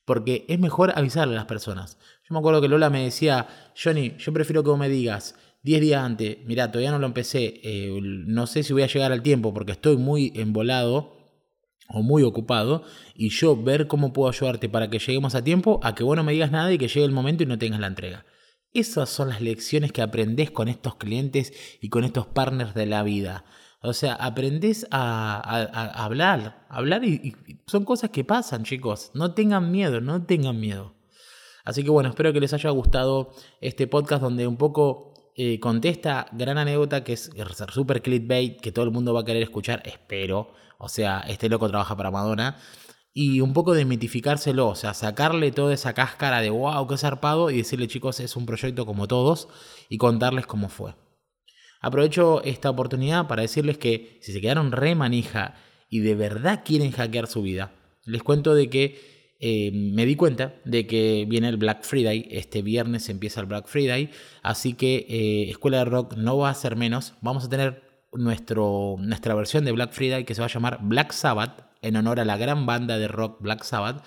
Porque 0.05 0.45
es 0.51 0.59
mejor 0.59 0.93
avisarle 0.95 1.33
a 1.33 1.39
las 1.39 1.47
personas. 1.47 1.97
Yo 2.29 2.35
me 2.35 2.41
acuerdo 2.41 2.61
que 2.61 2.69
Lola 2.69 2.91
me 2.91 3.05
decía, 3.05 3.49
Johnny, 3.83 4.15
yo 4.19 4.31
prefiero 4.35 4.63
que 4.63 4.69
vos 4.69 4.79
me 4.79 4.91
digas 4.91 5.37
10 5.63 5.81
días 5.81 6.05
antes, 6.05 6.37
mira, 6.45 6.71
todavía 6.71 6.91
no 6.91 6.99
lo 6.99 7.07
empecé, 7.07 7.63
eh, 7.65 7.99
no 8.03 8.47
sé 8.47 8.63
si 8.63 8.75
voy 8.75 8.83
a 8.83 8.89
llegar 8.89 9.11
al 9.11 9.23
tiempo 9.23 9.55
porque 9.55 9.73
estoy 9.73 9.97
muy 9.97 10.35
embolado 10.37 11.20
o 11.93 12.03
muy 12.03 12.23
ocupado, 12.23 12.85
y 13.15 13.31
yo 13.31 13.57
ver 13.57 13.87
cómo 13.87 14.13
puedo 14.13 14.29
ayudarte 14.29 14.69
para 14.69 14.91
que 14.91 14.99
lleguemos 14.99 15.35
a 15.35 15.45
tiempo, 15.45 15.81
a 15.83 15.95
que 15.95 16.05
vos 16.05 16.17
no 16.17 16.25
me 16.25 16.33
digas 16.33 16.51
nada 16.51 16.73
y 16.73 16.79
que 16.79 16.89
llegue 16.89 17.05
el 17.05 17.13
momento 17.13 17.43
y 17.43 17.47
no 17.47 17.59
tengas 17.59 17.81
la 17.81 17.87
entrega. 17.89 18.25
Esas 18.73 19.11
son 19.11 19.31
las 19.31 19.41
lecciones 19.41 19.91
que 19.91 20.01
aprendes 20.01 20.51
con 20.51 20.69
estos 20.69 20.95
clientes 20.95 21.53
y 21.81 21.89
con 21.89 22.05
estos 22.05 22.27
partners 22.27 22.75
de 22.75 22.87
la 22.87 23.03
vida. 23.03 23.45
O 23.83 23.95
sea, 23.95 24.15
aprendes 24.15 24.87
a, 24.91 25.41
hablar, 26.05 26.67
hablar 26.69 27.05
y, 27.05 27.35
son 27.67 27.85
cosas 27.85 28.11
que 28.11 28.25
pasan, 28.25 28.63
chicos. 28.63 29.11
No 29.15 29.35
tengan 29.35 29.73
miedo, 29.73 30.01
no 30.01 30.23
tengan 30.25 30.61
miedo. 30.61 30.95
Así 31.65 31.83
que 31.83 31.91
bueno, 31.91 32.11
espero 32.11 32.33
que 32.33 32.41
les 32.41 32.53
haya 32.53 32.71
gustado 32.71 33.33
este 33.61 33.87
podcast 33.87 34.23
donde 34.23 34.47
un 34.47 34.57
poco 34.57 35.15
eh, 35.35 35.59
contesta 35.59 36.27
gran 36.33 36.59
anécdota 36.59 37.03
que 37.03 37.15
es 37.15 37.31
super 37.73 38.03
clickbait, 38.03 38.61
que 38.61 38.73
todo 38.73 38.85
el 38.85 38.91
mundo 38.91 39.15
va 39.15 39.21
a 39.21 39.25
querer 39.25 39.43
escuchar, 39.43 39.83
espero. 39.85 40.53
O 40.81 40.89
sea, 40.89 41.21
este 41.29 41.49
loco 41.49 41.69
trabaja 41.69 41.97
para 41.97 42.11
Madonna. 42.11 42.57
y 43.13 43.41
un 43.41 43.53
poco 43.53 43.75
desmitificárselo, 43.75 44.69
o 44.69 44.77
sea, 44.77 44.95
sacarle 44.95 45.51
toda 45.51 45.75
esa 45.75 45.95
cáscara 45.95 46.41
de 46.41 46.51
wow, 46.51 46.87
qué 46.87 46.97
zarpado 46.97 47.51
y 47.51 47.59
decirle 47.59 47.89
chicos, 47.89 48.21
es 48.21 48.37
un 48.37 48.47
proyecto 48.47 48.87
como 48.87 49.09
todos 49.09 49.49
y 49.89 49.99
contarles 49.99 50.47
cómo 50.47 50.69
fue. 50.69 50.95
Aprovecho 51.81 52.43
esta 52.45 52.71
oportunidad 52.71 53.27
para 53.27 53.43
decirles 53.43 53.79
que 53.79 54.19
si 54.23 54.33
se 54.33 54.41
quedaron 54.41 54.71
re 54.71 54.95
manija 54.95 55.55
y 55.89 56.01
de 56.01 56.15
verdad 56.15 56.63
quieren 56.65 56.93
hackear 56.93 57.27
su 57.27 57.43
vida, 57.43 57.73
les 58.05 58.23
cuento 58.23 58.55
de 58.55 58.71
que 58.71 59.37
eh, 59.41 59.73
me 59.73 60.07
di 60.07 60.15
cuenta 60.17 60.55
de 60.65 60.87
que 60.87 61.27
viene 61.29 61.49
el 61.49 61.57
Black 61.57 61.83
Friday, 61.83 62.29
este 62.31 62.63
viernes 62.63 63.09
empieza 63.09 63.41
el 63.41 63.47
Black 63.47 63.67
Friday, 63.67 64.11
así 64.43 64.75
que 64.75 65.07
eh, 65.09 65.51
Escuela 65.51 65.79
de 65.79 65.87
Rock 65.87 66.15
no 66.17 66.39
va 66.39 66.51
a 66.51 66.55
ser 66.55 66.77
menos, 66.77 67.15
vamos 67.23 67.45
a 67.45 67.49
tener 67.49 67.90
nuestro, 68.13 68.97
nuestra 68.99 69.35
versión 69.35 69.65
de 69.65 69.73
Black 69.73 69.93
Friday 69.93 70.25
que 70.25 70.35
se 70.35 70.41
va 70.41 70.47
a 70.47 70.51
llamar 70.51 70.79
Black 70.83 71.13
Sabbath, 71.13 71.65
en 71.83 71.97
honor 71.97 72.21
a 72.21 72.25
la 72.25 72.37
gran 72.37 72.67
banda 72.67 72.99
de 72.99 73.09
rock 73.09 73.41
Black 73.41 73.63
Sabbath, 73.65 74.05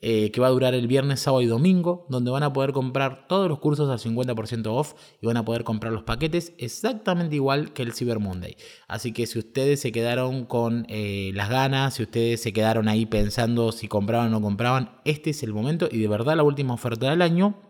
eh, 0.00 0.30
que 0.30 0.40
va 0.40 0.46
a 0.46 0.50
durar 0.50 0.74
el 0.74 0.86
viernes, 0.86 1.18
sábado 1.18 1.42
y 1.42 1.46
domingo, 1.46 2.06
donde 2.08 2.30
van 2.30 2.44
a 2.44 2.52
poder 2.52 2.70
comprar 2.70 3.26
todos 3.26 3.48
los 3.48 3.58
cursos 3.58 3.90
al 3.90 3.98
50% 3.98 4.66
off 4.68 4.94
y 5.20 5.26
van 5.26 5.36
a 5.36 5.44
poder 5.44 5.64
comprar 5.64 5.92
los 5.92 6.04
paquetes 6.04 6.52
exactamente 6.56 7.34
igual 7.34 7.72
que 7.72 7.82
el 7.82 7.92
Cyber 7.92 8.20
Monday. 8.20 8.56
Así 8.86 9.12
que 9.12 9.26
si 9.26 9.40
ustedes 9.40 9.80
se 9.80 9.90
quedaron 9.90 10.44
con 10.44 10.86
eh, 10.88 11.32
las 11.34 11.50
ganas, 11.50 11.94
si 11.94 12.04
ustedes 12.04 12.40
se 12.40 12.52
quedaron 12.52 12.86
ahí 12.86 13.06
pensando 13.06 13.72
si 13.72 13.88
compraban 13.88 14.28
o 14.28 14.30
no 14.30 14.40
compraban, 14.40 15.00
este 15.04 15.30
es 15.30 15.42
el 15.42 15.52
momento 15.52 15.88
y 15.90 15.98
de 15.98 16.06
verdad 16.06 16.36
la 16.36 16.44
última 16.44 16.74
oferta 16.74 17.10
del 17.10 17.20
año. 17.20 17.67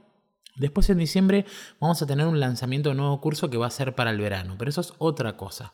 Después 0.58 0.90
en 0.90 0.98
diciembre 0.98 1.46
vamos 1.80 2.02
a 2.02 2.06
tener 2.06 2.26
un 2.26 2.40
lanzamiento 2.40 2.90
de 2.90 2.96
nuevo 2.96 3.20
curso 3.20 3.48
que 3.48 3.56
va 3.56 3.66
a 3.66 3.70
ser 3.70 3.94
para 3.94 4.10
el 4.10 4.18
verano, 4.18 4.56
pero 4.58 4.70
eso 4.70 4.80
es 4.80 4.92
otra 4.98 5.36
cosa. 5.36 5.72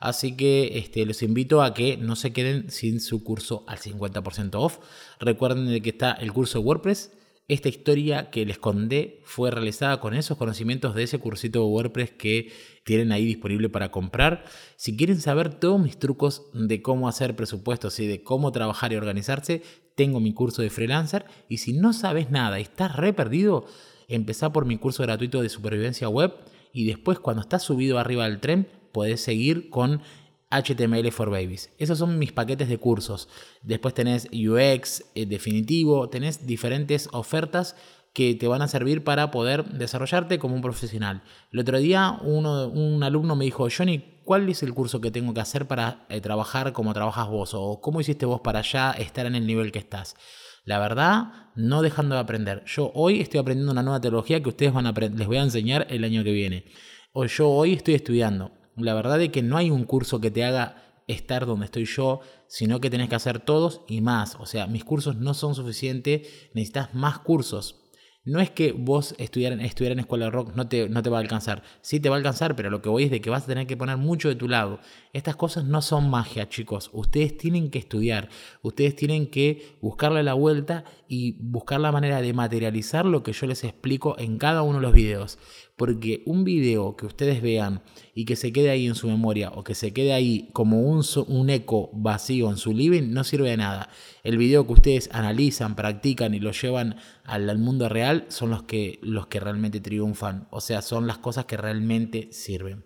Así 0.00 0.34
que 0.34 0.78
este, 0.78 1.04
los 1.04 1.22
invito 1.22 1.62
a 1.62 1.74
que 1.74 1.98
no 1.98 2.16
se 2.16 2.32
queden 2.32 2.70
sin 2.70 3.00
su 3.00 3.22
curso 3.22 3.64
al 3.66 3.78
50% 3.78 4.54
off. 4.54 4.78
Recuerden 5.20 5.82
que 5.82 5.90
está 5.90 6.12
el 6.12 6.32
curso 6.32 6.60
WordPress. 6.60 7.12
Esta 7.48 7.68
historia 7.68 8.30
que 8.30 8.46
les 8.46 8.58
conté 8.58 9.20
fue 9.24 9.50
realizada 9.50 10.00
con 10.00 10.14
esos 10.14 10.38
conocimientos 10.38 10.94
de 10.94 11.02
ese 11.02 11.18
cursito 11.18 11.58
de 11.58 11.66
WordPress 11.66 12.12
que 12.12 12.52
tienen 12.84 13.12
ahí 13.12 13.26
disponible 13.26 13.68
para 13.68 13.90
comprar. 13.90 14.44
Si 14.76 14.96
quieren 14.96 15.20
saber 15.20 15.52
todos 15.58 15.80
mis 15.80 15.98
trucos 15.98 16.46
de 16.54 16.80
cómo 16.80 17.08
hacer 17.08 17.36
presupuestos 17.36 17.98
y 18.00 18.06
de 18.06 18.22
cómo 18.22 18.52
trabajar 18.52 18.92
y 18.92 18.96
organizarse, 18.96 19.62
tengo 19.96 20.20
mi 20.20 20.32
curso 20.32 20.62
de 20.62 20.70
freelancer. 20.70 21.26
Y 21.48 21.58
si 21.58 21.72
no 21.72 21.92
sabes 21.92 22.30
nada 22.30 22.58
y 22.58 22.62
estás 22.62 22.96
re 22.96 23.12
perdido, 23.12 23.66
empezá 24.10 24.52
por 24.52 24.64
mi 24.64 24.76
curso 24.76 25.02
gratuito 25.02 25.40
de 25.42 25.48
supervivencia 25.48 26.08
web 26.08 26.34
y 26.72 26.86
después 26.86 27.18
cuando 27.18 27.42
estás 27.42 27.62
subido 27.62 27.98
arriba 27.98 28.24
del 28.24 28.40
tren, 28.40 28.68
podés 28.92 29.20
seguir 29.20 29.70
con 29.70 30.02
HTML 30.50 31.10
for 31.12 31.30
Babies. 31.30 31.70
Esos 31.78 31.98
son 31.98 32.18
mis 32.18 32.32
paquetes 32.32 32.68
de 32.68 32.78
cursos. 32.78 33.28
Después 33.62 33.94
tenés 33.94 34.28
UX 34.32 35.04
eh, 35.14 35.26
definitivo, 35.26 36.08
tenés 36.08 36.46
diferentes 36.46 37.08
ofertas 37.12 37.76
que 38.12 38.34
te 38.34 38.48
van 38.48 38.60
a 38.60 38.68
servir 38.68 39.04
para 39.04 39.30
poder 39.30 39.64
desarrollarte 39.66 40.40
como 40.40 40.56
un 40.56 40.62
profesional. 40.62 41.22
El 41.52 41.60
otro 41.60 41.78
día 41.78 42.18
un 42.22 43.02
alumno 43.04 43.36
me 43.36 43.44
dijo, 43.44 43.68
Johnny, 43.74 44.18
¿cuál 44.24 44.48
es 44.48 44.64
el 44.64 44.74
curso 44.74 45.00
que 45.00 45.12
tengo 45.12 45.32
que 45.32 45.40
hacer 45.40 45.68
para 45.68 46.06
eh, 46.08 46.20
trabajar 46.20 46.72
como 46.72 46.92
trabajas 46.92 47.28
vos? 47.28 47.54
¿O 47.54 47.80
cómo 47.80 48.00
hiciste 48.00 48.26
vos 48.26 48.40
para 48.40 48.62
ya 48.62 48.90
estar 48.90 49.26
en 49.26 49.36
el 49.36 49.46
nivel 49.46 49.70
que 49.70 49.78
estás? 49.78 50.16
La 50.64 50.78
verdad, 50.78 51.50
no 51.54 51.82
dejando 51.82 52.14
de 52.14 52.20
aprender. 52.20 52.62
Yo 52.66 52.92
hoy 52.94 53.20
estoy 53.20 53.40
aprendiendo 53.40 53.72
una 53.72 53.82
nueva 53.82 54.00
tecnología 54.00 54.42
que 54.42 54.50
ustedes 54.50 54.72
van 54.72 54.86
a 54.86 54.92
les 54.92 55.26
voy 55.26 55.38
a 55.38 55.42
enseñar 55.42 55.86
el 55.90 56.04
año 56.04 56.22
que 56.22 56.32
viene. 56.32 56.64
O 57.12 57.24
yo 57.24 57.48
hoy 57.48 57.72
estoy 57.72 57.94
estudiando. 57.94 58.52
La 58.76 58.94
verdad 58.94 59.20
es 59.20 59.30
que 59.30 59.42
no 59.42 59.56
hay 59.56 59.70
un 59.70 59.84
curso 59.84 60.20
que 60.20 60.30
te 60.30 60.44
haga 60.44 61.02
estar 61.06 61.46
donde 61.46 61.66
estoy 61.66 61.86
yo, 61.86 62.20
sino 62.46 62.80
que 62.80 62.90
tenés 62.90 63.08
que 63.08 63.16
hacer 63.16 63.40
todos 63.40 63.82
y 63.88 64.00
más. 64.00 64.36
O 64.38 64.46
sea, 64.46 64.66
mis 64.66 64.84
cursos 64.84 65.16
no 65.16 65.34
son 65.34 65.54
suficientes, 65.54 66.28
necesitas 66.54 66.94
más 66.94 67.18
cursos. 67.18 67.79
No 68.22 68.38
es 68.38 68.50
que 68.50 68.72
vos 68.72 69.14
estudiar, 69.16 69.58
estudiar 69.60 69.92
en 69.92 70.00
escuela 70.00 70.26
de 70.26 70.30
rock 70.30 70.54
no 70.54 70.68
te, 70.68 70.90
no 70.90 71.02
te 71.02 71.08
va 71.08 71.16
a 71.16 71.20
alcanzar. 71.22 71.62
Sí 71.80 72.00
te 72.00 72.10
va 72.10 72.16
a 72.16 72.18
alcanzar, 72.18 72.54
pero 72.54 72.68
lo 72.68 72.82
que 72.82 72.90
voy 72.90 73.04
es 73.04 73.10
de 73.10 73.22
que 73.22 73.30
vas 73.30 73.44
a 73.44 73.46
tener 73.46 73.66
que 73.66 73.78
poner 73.78 73.96
mucho 73.96 74.28
de 74.28 74.34
tu 74.34 74.46
lado. 74.46 74.78
Estas 75.14 75.36
cosas 75.36 75.64
no 75.64 75.80
son 75.80 76.10
magia, 76.10 76.46
chicos. 76.46 76.90
Ustedes 76.92 77.38
tienen 77.38 77.70
que 77.70 77.78
estudiar. 77.78 78.28
Ustedes 78.60 78.94
tienen 78.94 79.30
que 79.30 79.78
buscarle 79.80 80.22
la 80.22 80.34
vuelta 80.34 80.84
y 81.08 81.32
buscar 81.40 81.80
la 81.80 81.92
manera 81.92 82.20
de 82.20 82.34
materializar 82.34 83.06
lo 83.06 83.22
que 83.22 83.32
yo 83.32 83.46
les 83.46 83.64
explico 83.64 84.18
en 84.18 84.36
cada 84.36 84.60
uno 84.62 84.80
de 84.80 84.82
los 84.82 84.92
videos. 84.92 85.38
Porque 85.80 86.22
un 86.26 86.44
video 86.44 86.94
que 86.94 87.06
ustedes 87.06 87.40
vean 87.40 87.80
y 88.14 88.26
que 88.26 88.36
se 88.36 88.52
quede 88.52 88.68
ahí 88.68 88.86
en 88.86 88.94
su 88.94 89.08
memoria 89.08 89.48
o 89.48 89.64
que 89.64 89.74
se 89.74 89.94
quede 89.94 90.12
ahí 90.12 90.50
como 90.52 90.82
un, 90.82 91.02
un 91.26 91.48
eco 91.48 91.88
vacío 91.94 92.50
en 92.50 92.58
su 92.58 92.74
living 92.74 93.14
no 93.14 93.24
sirve 93.24 93.48
de 93.48 93.56
nada. 93.56 93.88
El 94.22 94.36
video 94.36 94.66
que 94.66 94.74
ustedes 94.74 95.08
analizan, 95.10 95.76
practican 95.76 96.34
y 96.34 96.38
lo 96.38 96.52
llevan 96.52 96.96
al, 97.24 97.56
mundo 97.56 97.88
real 97.88 98.26
son 98.28 98.50
los 98.50 98.64
que, 98.64 98.98
los 99.00 99.28
que 99.28 99.40
realmente 99.40 99.80
triunfan. 99.80 100.48
O 100.50 100.60
sea, 100.60 100.82
son 100.82 101.06
las 101.06 101.16
cosas 101.16 101.46
que 101.46 101.56
realmente 101.56 102.28
sirven. 102.30 102.84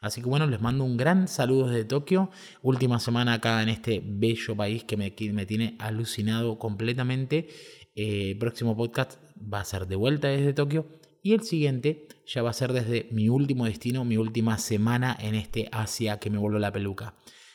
Así 0.00 0.22
que 0.22 0.26
bueno, 0.26 0.46
les 0.46 0.62
mando 0.62 0.82
un 0.84 0.96
gran 0.96 1.28
saludo 1.28 1.68
desde 1.68 1.84
Tokio. 1.84 2.30
Última 2.62 3.00
semana 3.00 3.34
acá 3.34 3.62
en 3.62 3.68
este 3.68 4.02
bello 4.02 4.56
país 4.56 4.84
que 4.84 4.96
me, 4.96 5.14
me 5.34 5.44
tiene 5.44 5.76
alucinado 5.78 6.58
completamente. 6.58 7.48
Eh, 7.94 8.34
próximo 8.40 8.74
podcast 8.74 9.20
va 9.36 9.60
a 9.60 9.64
ser 9.66 9.86
de 9.86 9.96
vuelta 9.96 10.28
desde 10.28 10.54
Tokio. 10.54 10.99
Y 11.22 11.34
el 11.34 11.42
siguiente 11.42 12.08
ya 12.26 12.42
va 12.42 12.50
a 12.50 12.54
ser 12.54 12.72
desde 12.72 13.08
mi 13.10 13.28
último 13.28 13.66
destino, 13.66 14.04
mi 14.04 14.16
última 14.16 14.58
semana 14.58 15.16
en 15.20 15.34
este 15.34 15.68
Asia 15.72 16.18
que 16.18 16.30
me 16.30 16.38
voló 16.38 16.58
la 16.58 16.72
peluca. 16.72 17.14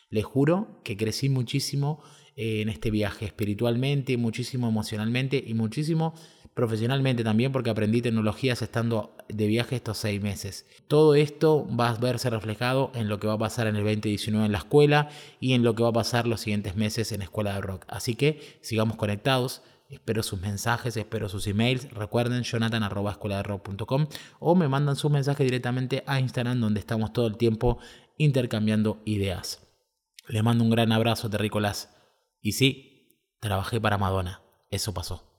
Les 0.09 0.23
juro 0.23 0.81
que 0.83 0.97
crecí 0.97 1.29
muchísimo 1.29 2.03
eh, 2.35 2.61
en 2.61 2.69
este 2.69 2.91
viaje, 2.91 3.25
espiritualmente, 3.25 4.17
muchísimo 4.17 4.67
emocionalmente 4.67 5.43
y 5.45 5.53
muchísimo 5.53 6.13
profesionalmente 6.55 7.23
también 7.23 7.51
porque 7.51 7.69
aprendí 7.69 8.01
tecnologías 8.01 8.61
estando 8.61 9.15
de 9.27 9.45
viaje 9.45 9.75
estos 9.75 9.97
seis 9.97 10.21
meses. 10.21 10.65
Todo 10.87 11.13
esto 11.13 11.67
va 11.67 11.89
a 11.89 11.97
verse 11.97 12.29
reflejado 12.29 12.91
en 12.95 13.09
lo 13.09 13.19
que 13.19 13.27
va 13.27 13.33
a 13.33 13.37
pasar 13.37 13.67
en 13.67 13.75
el 13.75 13.83
2019 13.83 14.45
en 14.45 14.51
la 14.53 14.59
escuela 14.59 15.09
y 15.41 15.53
en 15.53 15.63
lo 15.63 15.75
que 15.75 15.83
va 15.83 15.89
a 15.89 15.93
pasar 15.93 16.27
los 16.27 16.41
siguientes 16.41 16.75
meses 16.75 17.11
en 17.11 17.21
Escuela 17.21 17.55
de 17.55 17.61
Rock. 17.61 17.85
Así 17.89 18.15
que 18.15 18.39
sigamos 18.61 18.95
conectados. 18.95 19.61
Espero 19.89 20.23
sus 20.23 20.39
mensajes, 20.41 20.97
espero 20.97 21.29
sus 21.29 21.45
emails. 21.47 21.89
Recuerden, 21.91 22.43
jonathan.escueladerock.com 22.43 24.07
o 24.39 24.55
me 24.55 24.67
mandan 24.67 24.95
sus 24.95 25.11
mensajes 25.11 25.45
directamente 25.45 26.03
a 26.07 26.19
Instagram, 26.19 26.59
donde 26.59 26.79
estamos 26.79 27.13
todo 27.13 27.27
el 27.27 27.37
tiempo 27.37 27.77
intercambiando 28.17 29.01
ideas. 29.05 29.61
Les 30.27 30.43
mando 30.43 30.63
un 30.63 30.71
gran 30.71 30.91
abrazo, 30.91 31.29
terrícolas. 31.29 31.95
Y 32.41 32.53
sí, 32.53 33.19
trabajé 33.39 33.79
para 33.79 33.97
Madonna. 33.97 34.41
Eso 34.71 34.93
pasó. 34.93 35.34